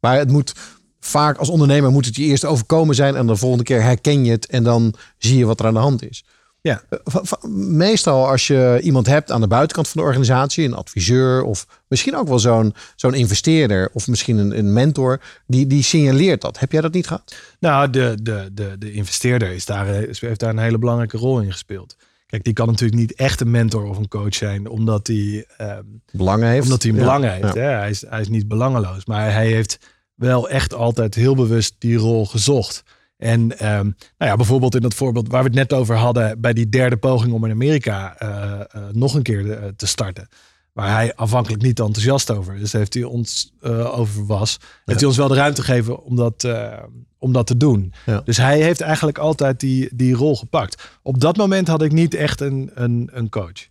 Maar 0.00 0.16
het 0.16 0.30
moet 0.30 0.54
vaak 1.00 1.36
als 1.36 1.48
ondernemer 1.48 1.90
moet 1.90 2.06
het 2.06 2.16
je 2.16 2.22
eerst 2.22 2.44
overkomen 2.44 2.94
zijn. 2.94 3.16
En 3.16 3.26
de 3.26 3.36
volgende 3.36 3.64
keer 3.64 3.82
herken 3.82 4.24
je 4.24 4.30
het. 4.30 4.46
En 4.46 4.62
dan 4.62 4.94
zie 5.18 5.38
je 5.38 5.46
wat 5.46 5.60
er 5.60 5.66
aan 5.66 5.74
de 5.74 5.80
hand 5.80 6.08
is. 6.10 6.24
Ja. 6.60 6.82
Eh, 6.88 7.22
Meestal 7.52 8.28
als 8.28 8.46
je 8.46 8.80
iemand 8.82 9.06
hebt 9.06 9.30
aan 9.30 9.40
de 9.40 9.46
buitenkant 9.46 9.88
van 9.88 10.00
de 10.00 10.06
organisatie, 10.06 10.64
een 10.64 10.74
adviseur 10.74 11.42
of 11.42 11.66
misschien 11.88 12.16
ook 12.16 12.28
wel 12.28 12.38
zo'n 12.38 12.74
zo'n 12.96 13.14
investeerder 13.14 13.90
of 13.92 14.08
misschien 14.08 14.36
een, 14.36 14.58
een 14.58 14.72
mentor, 14.72 15.20
die, 15.46 15.66
die 15.66 15.82
signaleert 15.82 16.40
dat. 16.40 16.58
Heb 16.58 16.72
jij 16.72 16.80
dat 16.80 16.92
niet 16.92 17.06
gehad? 17.06 17.36
Nou, 17.60 17.90
de, 17.90 18.18
de, 18.22 18.48
de, 18.52 18.76
de 18.78 18.92
investeerder 18.92 19.50
is 19.50 19.64
daar, 19.64 19.88
eh, 19.88 20.14
heeft 20.20 20.40
daar 20.40 20.50
een 20.50 20.58
hele 20.58 20.78
belangrijke 20.78 21.16
rol 21.16 21.40
in 21.40 21.52
gespeeld. 21.52 21.96
Kijk, 22.28 22.44
die 22.44 22.52
kan 22.52 22.66
natuurlijk 22.66 23.00
niet 23.00 23.14
echt 23.14 23.40
een 23.40 23.50
mentor 23.50 23.84
of 23.84 23.96
een 23.96 24.08
coach 24.08 24.34
zijn, 24.34 24.68
omdat 24.68 25.06
hij 25.06 25.46
ehm, 25.56 25.82
Belangen 26.12 26.48
heeft. 26.48 26.64
Omdat 26.64 26.82
hij 26.82 26.90
een 26.92 26.96
Ja. 26.98 27.02
belang 27.04 27.24
heeft. 27.24 27.54
Ja. 27.54 27.60
Hè? 27.60 27.68
Hij, 27.68 27.90
is, 27.90 28.04
hij 28.08 28.20
is 28.20 28.28
niet 28.28 28.48
belangeloos. 28.48 29.04
Maar 29.04 29.32
hij 29.32 29.46
heeft 29.46 29.78
wel 30.14 30.48
echt 30.48 30.74
altijd 30.74 31.14
heel 31.14 31.34
bewust 31.34 31.74
die 31.78 31.96
rol 31.96 32.26
gezocht. 32.26 32.82
En 33.16 33.58
ehm, 33.58 33.84
nou 34.18 34.30
ja, 34.30 34.36
bijvoorbeeld 34.36 34.74
in 34.74 34.80
dat 34.80 34.94
voorbeeld 34.94 35.28
waar 35.28 35.42
we 35.42 35.48
het 35.48 35.56
net 35.58 35.72
over 35.72 35.96
hadden... 35.96 36.40
bij 36.40 36.52
die 36.52 36.68
derde 36.68 36.96
poging 36.96 37.32
om 37.32 37.44
in 37.44 37.50
Amerika 37.50 38.16
eh, 38.18 38.60
eh, 38.60 38.88
nog 38.92 39.14
een 39.14 39.22
keer 39.22 39.50
eh, 39.52 39.68
te 39.76 39.86
starten. 39.86 40.28
Waar 40.72 40.90
hij 40.92 41.12
aanvankelijk 41.16 41.62
niet 41.62 41.80
enthousiast 41.80 42.30
over 42.30 42.54
is. 42.56 42.72
Heeft 42.72 42.94
hij 42.94 43.02
ons 43.04 43.52
eh, 43.60 43.98
over 43.98 44.26
was. 44.26 44.58
Heeft 44.84 44.98
hij 45.00 45.08
ons 45.08 45.18
wel 45.18 45.28
de 45.28 45.34
ruimte 45.34 45.62
gegeven 45.62 46.02
om 46.02 46.16
dat, 46.16 46.44
eh, 46.44 46.72
om 47.18 47.32
dat 47.32 47.46
te 47.46 47.56
doen. 47.56 47.92
Ja. 48.06 48.20
Dus 48.24 48.36
hij 48.36 48.60
heeft 48.60 48.80
eigenlijk 48.80 49.18
altijd 49.18 49.60
die, 49.60 49.88
die 49.94 50.14
rol 50.14 50.36
gepakt. 50.36 50.98
Op 51.02 51.20
dat 51.20 51.36
moment 51.36 51.68
had 51.68 51.82
ik 51.82 51.92
niet 51.92 52.14
echt 52.14 52.40
een, 52.40 52.70
een, 52.74 53.10
een 53.12 53.28
coach. 53.28 53.68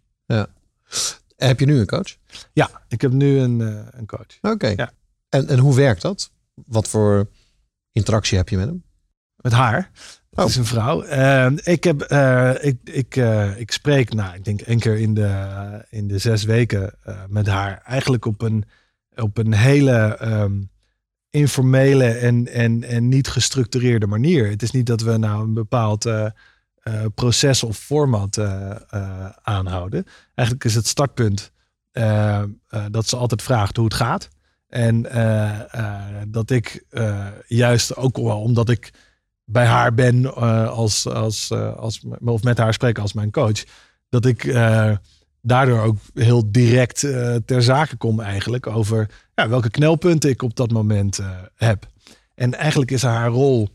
Heb 1.38 1.60
je 1.60 1.66
nu 1.66 1.80
een 1.80 1.86
coach? 1.86 2.16
Ja, 2.54 2.70
ik 2.88 3.02
heb 3.02 3.12
nu 3.12 3.40
een, 3.40 3.62
eh, 3.62 3.86
een 3.92 4.06
coach. 4.06 4.38
Oké. 4.42 4.68
Ja. 4.68 4.92
En, 5.30 5.48
en 5.48 5.60
hoe 5.60 5.76
werkt 5.76 6.02
dat? 6.02 6.32
Wat 6.54 6.88
voor 6.88 7.30
interactie 7.92 8.38
heb 8.38 8.50
je 8.50 8.58
met 8.58 8.68
hem? 8.68 8.84
Met 9.36 9.52
haar. 9.52 9.92
Oh. 10.30 10.46
is 10.46 10.56
een 10.56 10.66
vrouw. 10.66 11.04
Eh, 11.04 11.52
ik, 11.64 11.84
heb, 11.84 12.02
eh, 12.02 12.54
ik, 12.60 12.78
ik, 12.84 13.16
ik 13.58 13.72
spreek, 13.72 14.14
nou, 14.14 14.36
ik 14.36 14.46
denk 14.46 14.62
één 14.62 14.80
keer 14.80 14.98
in 14.98 15.14
de, 15.14 15.86
in 15.90 16.08
de 16.08 16.18
zes 16.18 16.44
weken 16.44 16.94
met 17.28 17.48
haar. 17.48 17.82
Eigenlijk 17.86 18.26
op 18.26 18.42
een, 18.42 18.66
op 19.16 19.38
een 19.38 19.54
hele 19.54 20.18
ehm, 20.18 20.62
informele 21.30 22.06
en, 22.06 22.48
en, 22.48 22.84
en 22.84 23.08
niet 23.08 23.28
gestructureerde 23.28 24.08
manier. 24.08 24.50
Het 24.50 24.62
is 24.62 24.72
niet 24.72 24.86
dat 24.86 25.02
we 25.02 25.18
nou 25.18 25.44
een 25.44 25.54
bepaald 25.54 26.06
eh, 26.06 26.26
eh, 26.78 27.06
proces 27.16 27.64
of 27.64 27.78
format 27.78 28.38
eh, 28.38 29.30
aanhouden. 29.42 30.06
Eigenlijk 30.36 30.68
is 30.68 30.76
het 30.76 30.88
startpunt 30.88 31.52
dat 32.90 33.08
ze 33.08 33.16
altijd 33.16 33.42
vraagt 33.42 33.76
hoe 33.76 33.86
het 33.86 33.94
gaat. 33.94 34.30
En 34.68 35.02
dat 36.28 36.50
ik 36.50 36.86
juist 37.48 37.96
ook 37.96 38.18
wel 38.18 38.42
omdat 38.42 38.70
ik 38.70 38.94
bij 39.46 39.66
haar 39.66 39.94
ben 39.94 40.36
als, 40.72 41.08
als, 41.08 41.52
als, 41.52 42.06
of 42.20 42.44
met 42.44 42.58
haar 42.58 42.74
spreek 42.74 42.98
als 43.00 43.14
mijn 43.14 43.32
coach. 43.32 43.64
Dat 44.10 44.26
ik 44.26 44.44
daardoor 45.48 45.82
ook 45.82 45.98
heel 46.14 46.52
direct 46.52 47.04
eh, 47.04 47.36
ter 47.46 47.64
zake 47.64 47.96
kom 47.96 48.20
eigenlijk 48.20 48.68
over 48.68 49.10
ja, 49.36 49.50
welke 49.50 49.70
knelpunten 49.70 50.30
ik 50.30 50.42
op 50.42 50.56
dat 50.56 50.72
moment 50.72 51.20
eh, 51.20 51.30
heb. 51.56 51.86
En 52.36 52.54
eigenlijk 52.54 52.92
is 52.92 53.02
haar 53.02 53.30
rol, 53.30 53.70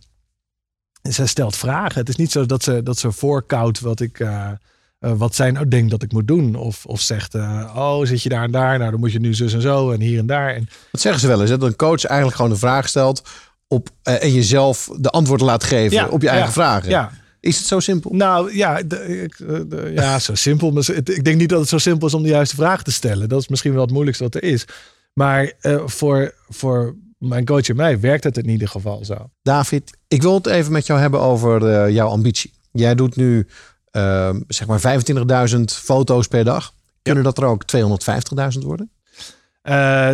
zij 1.03 1.27
stelt 1.27 1.57
vragen. 1.57 1.99
Het 2.01 2.09
is 2.09 2.17
niet 2.17 2.33
zo 2.33 2.47
dat 2.47 2.63
ze, 2.63 2.83
dat 2.83 2.99
ze 2.99 3.13
voorkoudt 3.13 3.81
wat 3.81 4.01
ik... 4.01 4.21
eh, 4.21 4.51
wat 4.99 5.35
zij 5.35 5.51
nou 5.51 5.69
denkt 5.69 5.91
dat 5.91 6.03
ik 6.03 6.13
moet 6.13 6.29
doen. 6.29 6.55
Of, 6.55 6.87
of 6.87 7.01
zegt, 7.01 7.35
oh, 7.35 8.05
zit 8.05 8.23
je 8.23 8.29
daar 8.29 8.45
en 8.45 8.51
daar? 8.51 8.79
Nou, 8.79 8.91
dan 8.91 9.01
moet 9.01 9.13
je 9.13 9.21
nu 9.21 9.35
zus 9.35 9.53
en 9.53 9.61
zo 9.61 9.91
en 9.91 10.01
hier 10.01 10.19
en 10.19 10.27
daar. 10.27 10.55
En 10.55 10.69
Dat 10.91 11.01
zeggen 11.01 11.21
ze 11.21 11.27
wel 11.27 11.41
eens, 11.41 11.51
hè? 11.51 11.59
dat 11.59 11.69
een 11.69 11.77
coach 11.77 12.05
eigenlijk 12.05 12.37
gewoon 12.37 12.51
een 12.51 12.57
vraag 12.57 12.89
stelt 12.89 13.23
op, 13.67 13.89
en 14.03 14.33
jezelf 14.33 14.89
de 14.99 15.11
antwoorden 15.11 15.47
laat 15.47 15.65
geven 15.65 15.97
Ja, 15.97 16.09
op 16.09 16.23
je 16.23 16.29
eigen 16.29 16.47
ja, 16.47 16.53
vragen. 16.53 16.91
ja, 16.91 17.11
Is 17.43 17.59
het 17.59 17.67
zo 17.67 17.81
simpel? 17.81 18.11
Nou 18.15 18.57
ja, 18.57 18.83
de- 18.83 18.97
eh, 18.97 19.61
de- 19.67 19.91
ja 19.95 20.19
zo 20.19 20.35
simpel. 20.35 20.71
Maar 20.71 20.89
ik 21.05 21.25
denk 21.25 21.37
niet 21.39 21.49
dat 21.49 21.61
het 21.61 21.69
zo 21.69 21.79
simpel 21.79 22.07
is 22.07 22.15
om 22.15 22.23
de 22.23 22.29
juiste 22.29 22.57
vraag 22.57 22.83
te 22.83 22.93
stellen. 22.93 23.29
Dat 23.29 23.41
is 23.41 23.49
misschien 23.49 23.73
wel 23.73 23.83
het 23.83 23.91
moeilijkste 23.91 24.25
wat 24.25 24.35
er 24.35 24.43
is. 24.43 24.65
Maar 25.13 25.53
eh, 25.61 25.83
voor, 25.87 26.35
voor 26.49 26.95
mijn 27.19 27.45
coach 27.45 27.69
en 27.69 27.77
mij 27.77 28.01
werkt 28.01 28.25
het 28.25 28.39
in 28.39 28.49
ieder 28.49 28.69
geval 28.69 29.05
zo. 29.05 29.31
David, 29.43 29.97
ik 30.09 30.23
wil 30.23 30.35
het 30.35 30.47
even 30.47 30.73
met 30.73 30.87
jou 30.87 31.01
hebben 31.01 31.21
over 31.21 31.67
eh, 31.69 31.91
jouw 31.95 32.09
ambitie. 32.09 32.53
Jij 32.73 32.95
doet 32.95 33.17
nu 33.17 33.47
ehm, 33.91 34.41
zeg 34.49 34.67
maar 34.67 34.81
25.000 34.81 35.61
foto's 35.65 36.27
per 36.27 36.45
dag. 36.45 36.73
Kunnen 37.03 37.25
dat 37.25 37.39
er 37.39 37.45
ook 37.45 37.65
250.000 37.77 38.65
worden? 38.65 38.91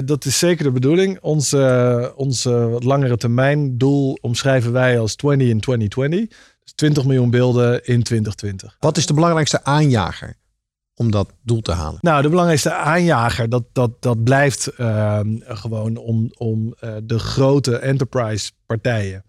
Dat 0.05 0.25
is 0.25 0.39
zeker 0.39 0.65
de 0.65 0.71
bedoeling. 0.71 1.19
Ons, 1.21 1.53
eh, 1.53 2.07
wat 2.71 2.85
langere 2.85 3.17
termijn 3.17 3.79
doel 3.79 4.19
omschrijven 4.21 4.73
wij 4.73 4.99
als 5.01 5.15
20 5.15 5.49
in 5.49 5.61
2020. 5.61 6.37
Dus 6.69 6.77
20 6.77 7.05
miljoen 7.05 7.31
beelden 7.31 7.85
in 7.85 8.03
2020. 8.03 8.77
Wat 8.81 8.97
is 8.97 9.07
de 9.07 9.15
belangrijkste 9.15 9.65
aanjager 9.65 10.35
om 10.95 11.11
dat 11.11 11.33
doel 11.43 11.61
te 11.61 11.73
halen? 11.73 11.99
Nou, 12.01 12.23
de 12.23 12.29
belangrijkste 12.29 12.73
aanjager, 12.73 13.49
dat, 13.49 13.65
dat, 13.73 14.03
dat 14.03 14.25
blijft 14.25 14.67
ehm, 14.67 15.37
gewoon 15.43 15.97
om, 15.97 16.31
om 16.37 16.75
eh, 16.81 16.97
de 17.03 17.19
grote 17.19 17.77
enterprise 17.77 18.51
partijen 18.67 19.25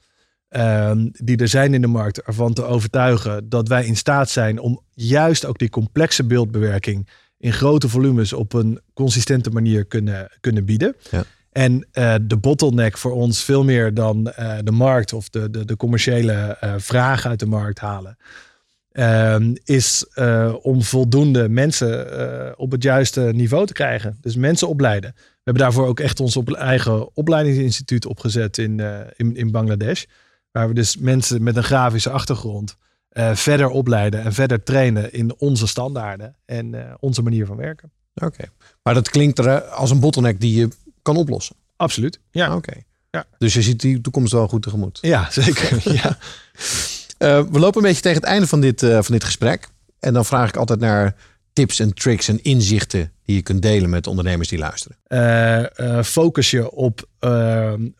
ehm, 0.49 1.07
die 1.11 1.37
er 1.37 1.47
zijn 1.47 1.73
in 1.73 1.81
de 1.81 1.87
markt 1.87 2.21
ervan 2.21 2.53
te 2.53 2.63
overtuigen 2.63 3.49
dat 3.49 3.67
wij 3.67 3.85
in 3.85 3.97
staat 3.97 4.29
zijn 4.29 4.59
om 4.59 4.81
juist 4.93 5.45
ook 5.45 5.57
die 5.57 5.69
complexe 5.69 6.23
beeldbewerking 6.23 7.09
in 7.37 7.53
grote 7.53 7.89
volumes 7.89 8.33
op 8.33 8.53
een 8.53 8.81
consistente 8.93 9.49
manier 9.49 9.85
kunnen, 9.85 10.37
kunnen 10.39 10.65
bieden. 10.65 10.95
Ja. 11.11 11.23
En 11.51 11.87
uh, 11.93 12.15
de 12.21 12.37
bottleneck 12.37 12.97
voor 12.97 13.11
ons 13.11 13.43
veel 13.43 13.63
meer 13.63 13.93
dan 13.93 14.33
uh, 14.39 14.57
de 14.63 14.71
markt 14.71 15.13
of 15.13 15.29
de, 15.29 15.49
de, 15.49 15.65
de 15.65 15.75
commerciële 15.75 16.57
uh, 16.63 16.73
vraag 16.77 17.25
uit 17.25 17.39
de 17.39 17.45
markt 17.45 17.79
halen. 17.79 18.17
Ehm, 18.91 19.55
is 19.63 20.05
om 20.61 20.83
voldoende 20.83 21.49
mensen 21.49 22.57
op 22.59 22.71
het 22.71 22.83
juiste 22.83 23.21
niveau 23.21 23.65
te 23.65 23.73
krijgen. 23.73 24.17
Dus 24.21 24.35
mensen 24.35 24.67
opleiden. 24.67 25.11
We 25.15 25.41
hebben 25.43 25.63
daarvoor 25.63 25.87
ook 25.87 25.99
echt 25.99 26.19
ons 26.19 26.37
op 26.37 26.51
eigen 26.51 27.15
opleidingsinstituut 27.15 28.05
opgezet 28.05 28.57
in, 28.57 28.81
in, 29.15 29.35
in 29.35 29.51
Bangladesh. 29.51 30.03
Waar 30.51 30.67
we 30.67 30.73
dus 30.73 30.97
mensen 30.97 31.43
met 31.43 31.55
een 31.55 31.63
grafische 31.63 32.09
achtergrond 32.09 32.77
verder 33.33 33.69
opleiden 33.69 34.23
en 34.23 34.33
verder 34.33 34.63
trainen 34.63 35.13
in 35.13 35.35
onze 35.37 35.67
standaarden 35.67 36.35
en 36.45 36.97
onze 36.99 37.21
manier 37.21 37.45
van 37.45 37.57
werken. 37.57 37.91
Oké, 38.15 38.43
maar 38.83 38.93
dat 38.93 39.09
klinkt 39.09 39.39
er 39.39 39.61
als 39.61 39.91
een 39.91 39.99
bottleneck 39.99 40.39
die 40.39 40.59
je 40.59 40.69
kan 41.01 41.15
oplossen. 41.15 41.55
Absoluut. 41.75 42.19
Ja. 42.31 42.55
Oké. 42.55 42.73
Ja. 43.11 43.25
Dus 43.37 43.53
je 43.53 43.61
ziet 43.61 43.79
die 43.79 44.01
toekomst 44.01 44.33
wel 44.33 44.47
goed 44.47 44.61
tegemoet. 44.61 44.97
Ja, 45.01 45.27
zeker. 45.31 45.81
ja. 46.01 46.17
Uh, 47.19 47.51
we 47.51 47.59
lopen 47.59 47.81
een 47.81 47.87
beetje 47.87 48.01
tegen 48.01 48.19
het 48.19 48.29
einde 48.29 48.47
van 48.47 48.61
dit, 48.61 48.81
uh, 48.81 48.93
van 49.01 49.13
dit 49.13 49.23
gesprek. 49.23 49.67
En 49.99 50.13
dan 50.13 50.25
vraag 50.25 50.49
ik 50.49 50.55
altijd 50.55 50.79
naar 50.79 51.15
tips 51.53 51.79
en 51.79 51.93
tricks 51.93 52.27
en 52.27 52.43
inzichten 52.43 53.11
die 53.25 53.35
je 53.35 53.41
kunt 53.41 53.61
delen 53.61 53.89
met 53.89 54.07
ondernemers 54.07 54.47
die 54.47 54.59
luisteren? 54.59 54.97
Uh, 55.07 56.03
focus 56.03 56.51
je 56.51 56.71
op, 56.71 57.07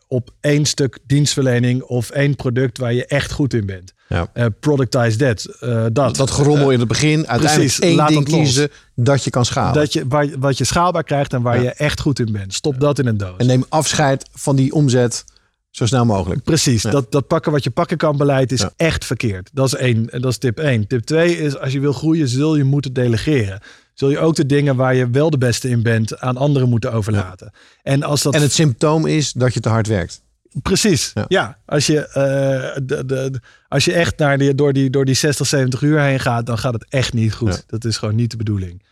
op 0.08 0.30
één 0.40 0.66
stuk 0.66 0.98
dienstverlening 1.06 1.82
of 1.82 2.10
één 2.10 2.36
product 2.36 2.78
waar 2.78 2.92
je 2.92 3.06
echt 3.06 3.32
goed 3.32 3.54
in 3.54 3.66
bent. 3.66 3.92
Ja. 4.14 4.50
productize 4.60 5.16
that. 5.16 5.46
dat. 5.94 6.16
dat 6.16 6.30
gerommel 6.30 6.70
in 6.70 6.78
het 6.78 6.88
begin. 6.88 7.28
Uiteindelijk 7.28 7.76
precies, 7.76 7.78
één 7.78 8.06
ding 8.06 8.24
kiezen 8.24 8.70
dat 8.94 9.24
je 9.24 9.30
kan 9.30 9.44
schalen. 9.44 9.74
Dat 9.74 9.92
je, 9.92 10.04
waar, 10.08 10.28
wat 10.38 10.58
je 10.58 10.64
schaalbaar 10.64 11.04
krijgt 11.04 11.32
en 11.32 11.42
waar 11.42 11.62
je 11.62 11.70
echt 11.70 12.00
goed 12.00 12.18
in 12.18 12.32
bent. 12.32 12.54
Stop 12.54 12.80
dat 12.80 12.98
in 12.98 13.06
een 13.06 13.16
doos. 13.16 13.36
En 13.36 13.46
neem 13.46 13.64
afscheid 13.68 14.28
van 14.32 14.56
die 14.56 14.72
omzet 14.72 15.24
zo 15.70 15.86
snel 15.86 16.04
mogelijk. 16.04 16.42
Precies. 16.42 16.82
Dat, 16.82 17.12
dat 17.12 17.26
pakken 17.26 17.52
wat 17.52 17.64
je 17.64 17.70
pakken 17.70 17.96
kan 17.96 18.16
beleid 18.16 18.52
is 18.52 18.64
echt 18.76 19.04
verkeerd. 19.04 19.50
Dat 19.52 19.66
is 19.66 19.74
één. 19.74 20.06
Dat 20.10 20.30
is 20.30 20.38
tip 20.38 20.58
één. 20.58 20.86
Tip 20.86 21.04
twee 21.04 21.38
is 21.38 21.58
als 21.58 21.72
je 21.72 21.80
wil 21.80 21.92
groeien 21.92 22.28
zul 22.28 22.56
je 22.56 22.64
moeten 22.64 22.92
delegeren 22.92 23.60
zul 24.00 24.10
je 24.10 24.18
ook 24.18 24.36
de 24.36 24.46
dingen 24.46 24.76
waar 24.76 24.94
je 24.94 25.10
wel 25.10 25.30
de 25.30 25.38
beste 25.38 25.68
in 25.68 25.82
bent 25.82 26.20
aan 26.20 26.36
anderen 26.36 26.68
moeten 26.68 26.92
overlaten. 26.92 27.52
En, 27.82 28.02
als 28.02 28.22
dat... 28.22 28.34
en 28.34 28.42
het 28.42 28.52
symptoom 28.52 29.06
is 29.06 29.32
dat 29.32 29.54
je 29.54 29.60
te 29.60 29.68
hard 29.68 29.86
werkt. 29.86 30.22
Precies. 30.62 31.12
Ja. 31.28 31.58
Als, 31.66 31.86
je, 31.86 32.06
uh, 32.08 32.86
de, 32.86 33.04
de, 33.06 33.40
als 33.68 33.84
je 33.84 33.92
echt 33.92 34.18
naar 34.18 34.38
die, 34.38 34.54
door, 34.54 34.72
die, 34.72 34.90
door 34.90 35.04
die 35.04 35.14
60, 35.14 35.46
70 35.46 35.82
uur 35.82 36.00
heen 36.00 36.20
gaat, 36.20 36.46
dan 36.46 36.58
gaat 36.58 36.72
het 36.72 36.86
echt 36.88 37.12
niet 37.12 37.32
goed. 37.32 37.64
Dat 37.66 37.84
is 37.84 37.96
gewoon 37.96 38.14
niet 38.14 38.30
de 38.30 38.36
bedoeling. 38.36 38.82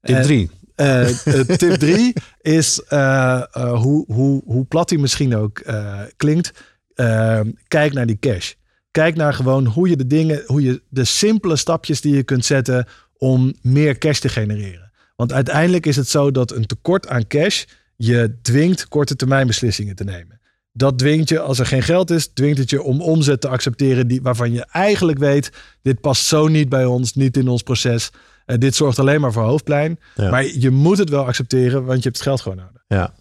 Tip 0.00 0.22
3. 0.22 0.50
Uh, 0.76 1.06
tip 1.56 1.74
3 1.74 2.12
is 2.40 2.80
hoe, 2.88 4.04
hoe, 4.06 4.42
hoe 4.44 4.64
plat 4.64 4.88
die 4.88 4.98
misschien 4.98 5.36
ook 5.36 5.62
klinkt. 6.16 6.52
kijk 7.68 7.92
naar 7.92 8.06
die 8.06 8.18
cash. 8.18 8.52
Kijk 8.90 9.16
naar 9.16 9.34
gewoon 9.34 9.66
hoe 9.66 9.88
je 9.88 9.96
de 9.96 10.06
dingen, 10.06 10.42
hoe 10.46 10.62
je 10.62 10.82
de 10.88 11.04
simpele 11.04 11.56
stapjes 11.56 12.00
die 12.00 12.14
je 12.14 12.22
kunt 12.22 12.44
zetten 12.44 12.86
om 13.16 13.54
meer 13.62 13.98
cash 13.98 14.18
te 14.18 14.28
genereren. 14.28 14.90
Want 15.16 15.32
uiteindelijk 15.32 15.86
is 15.86 15.96
het 15.96 16.08
zo 16.08 16.30
dat 16.30 16.52
een 16.52 16.66
tekort 16.66 17.08
aan 17.08 17.26
cash 17.26 17.64
je 17.96 18.38
dwingt 18.42 18.88
korte 18.88 19.16
termijn 19.16 19.46
beslissingen 19.46 19.94
te 19.96 20.04
nemen. 20.04 20.37
Dat 20.78 20.98
dwingt 20.98 21.28
je, 21.28 21.40
als 21.40 21.58
er 21.58 21.66
geen 21.66 21.82
geld 21.82 22.10
is, 22.10 22.26
dwingt 22.26 22.58
het 22.58 22.70
je 22.70 22.82
om 22.82 23.00
omzet 23.00 23.40
te 23.40 23.48
accepteren 23.48 24.08
die, 24.08 24.22
waarvan 24.22 24.52
je 24.52 24.66
eigenlijk 24.70 25.18
weet, 25.18 25.52
dit 25.82 26.00
past 26.00 26.24
zo 26.24 26.48
niet 26.48 26.68
bij 26.68 26.84
ons, 26.84 27.14
niet 27.14 27.36
in 27.36 27.48
ons 27.48 27.62
proces. 27.62 28.10
Uh, 28.46 28.56
dit 28.58 28.74
zorgt 28.74 28.98
alleen 28.98 29.20
maar 29.20 29.32
voor 29.32 29.42
hoofdpijn. 29.42 29.98
Maar 30.16 30.46
je 30.46 30.70
moet 30.70 30.98
het 30.98 31.10
wel 31.10 31.24
accepteren, 31.24 31.84
want 31.84 31.96
je 31.98 32.04
hebt 32.04 32.16
het 32.16 32.26
geld 32.26 32.40
gewoon 32.40 32.56
nodig. 32.56 32.82
Ja. 32.88 33.14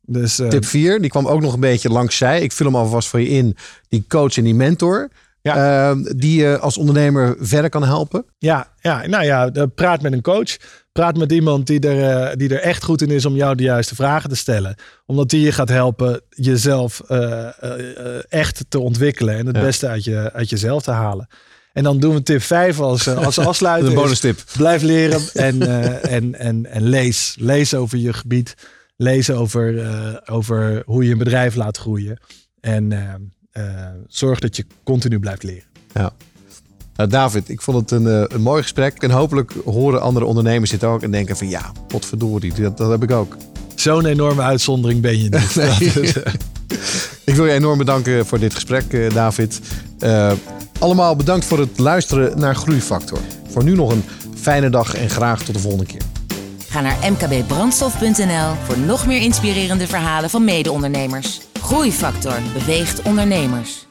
Dus, 0.00 0.40
uh, 0.40 0.48
Tip 0.48 0.64
4, 0.64 1.00
die 1.00 1.10
kwam 1.10 1.26
ook 1.26 1.40
nog 1.40 1.54
een 1.54 1.60
beetje 1.60 1.88
langs 1.88 2.16
zij. 2.16 2.40
Ik 2.40 2.52
vul 2.52 2.66
hem 2.66 2.76
alvast 2.76 3.08
voor 3.08 3.20
je 3.20 3.28
in. 3.28 3.56
Die 3.88 4.04
coach 4.08 4.36
en 4.36 4.44
die 4.44 4.54
mentor. 4.54 5.08
Ja. 5.42 5.90
Uh, 5.90 6.04
die 6.16 6.40
je 6.40 6.58
als 6.58 6.76
ondernemer 6.76 7.36
verder 7.38 7.70
kan 7.70 7.84
helpen? 7.84 8.24
Ja, 8.38 8.68
ja, 8.80 9.06
nou 9.06 9.24
ja, 9.24 9.66
praat 9.74 10.02
met 10.02 10.12
een 10.12 10.22
coach. 10.22 10.56
Praat 10.92 11.16
met 11.16 11.32
iemand 11.32 11.66
die 11.66 11.80
er, 11.80 12.30
uh, 12.30 12.36
die 12.36 12.48
er 12.48 12.60
echt 12.60 12.84
goed 12.84 13.02
in 13.02 13.10
is 13.10 13.26
om 13.26 13.36
jou 13.36 13.54
de 13.54 13.62
juiste 13.62 13.94
vragen 13.94 14.28
te 14.28 14.36
stellen. 14.36 14.74
Omdat 15.06 15.30
die 15.30 15.40
je 15.40 15.52
gaat 15.52 15.68
helpen 15.68 16.20
jezelf 16.28 17.02
uh, 17.08 17.48
echt 18.32 18.64
te 18.68 18.78
ontwikkelen 18.78 19.36
en 19.36 19.46
het 19.46 19.56
ja. 19.56 19.62
beste 19.62 19.88
uit, 19.88 20.04
je, 20.04 20.32
uit 20.32 20.50
jezelf 20.50 20.82
te 20.82 20.90
halen. 20.90 21.28
En 21.72 21.82
dan 21.82 22.00
doen 22.00 22.14
we 22.14 22.22
tip 22.22 22.42
5 22.42 22.80
als, 22.80 23.08
als 23.08 23.38
afsluiter. 23.48 23.88
De 23.88 23.94
bonus 23.94 24.20
tip. 24.20 24.44
Blijf 24.56 24.82
leren 24.82 25.20
en, 25.32 25.62
en, 26.02 26.38
en, 26.38 26.66
en 26.66 26.82
lees. 26.82 27.36
Lees 27.38 27.74
over 27.74 27.98
je 27.98 28.12
gebied. 28.12 28.54
Lees 28.96 29.30
over, 29.30 30.20
over 30.30 30.82
hoe 30.86 31.04
je 31.04 31.12
een 31.12 31.18
bedrijf 31.18 31.54
laat 31.54 31.78
groeien. 31.78 32.18
En 32.60 32.92
zorg 34.06 34.38
dat 34.38 34.56
je 34.56 34.66
continu 34.84 35.18
blijft 35.18 35.42
leren. 35.42 35.66
Ja. 35.94 36.12
Nou, 36.96 37.08
David, 37.08 37.48
ik 37.48 37.62
vond 37.62 37.76
het 37.76 37.90
een, 37.90 38.06
uh, 38.06 38.24
een 38.28 38.42
mooi 38.42 38.62
gesprek. 38.62 39.02
En 39.02 39.10
hopelijk 39.10 39.52
horen 39.64 40.00
andere 40.00 40.24
ondernemers 40.24 40.70
dit 40.70 40.84
ook 40.84 41.02
en 41.02 41.10
denken 41.10 41.36
van 41.36 41.48
ja, 41.48 41.72
potverdorie, 41.86 42.52
dat, 42.54 42.76
dat 42.76 42.90
heb 42.90 43.02
ik 43.02 43.10
ook. 43.10 43.36
Zo'n 43.74 44.06
enorme 44.06 44.42
uitzondering 44.42 45.00
ben 45.00 45.22
je 45.22 45.28
niet. 45.28 45.54
nee. 45.56 46.12
ik 47.30 47.34
wil 47.34 47.46
je 47.46 47.52
enorm 47.52 47.78
bedanken 47.78 48.26
voor 48.26 48.38
dit 48.38 48.54
gesprek, 48.54 48.92
uh, 48.92 49.10
David. 49.14 49.60
allemaal 50.78 51.16
bedankt 51.16 51.44
voor 51.44 51.58
het 51.58 51.78
luisteren 51.78 52.38
naar 52.38 52.54
Groeifactor. 52.54 53.18
Voor 53.48 53.64
nu 53.64 53.74
nog 53.74 53.92
een 53.92 54.04
fijne 54.34 54.70
dag 54.70 54.94
en 54.94 55.10
graag 55.10 55.42
tot 55.42 55.54
de 55.54 55.60
volgende 55.60 55.86
keer. 55.86 56.02
Ga 56.68 56.80
naar 56.80 56.96
mkbbrandstof.nl 57.10 58.54
voor 58.64 58.78
nog 58.78 59.06
meer 59.06 59.20
inspirerende 59.20 59.86
verhalen 59.86 60.30
van 60.30 60.44
mede-ondernemers. 60.44 61.40
Groeifactor 61.60 62.38
beweegt 62.52 63.02
ondernemers. 63.02 63.86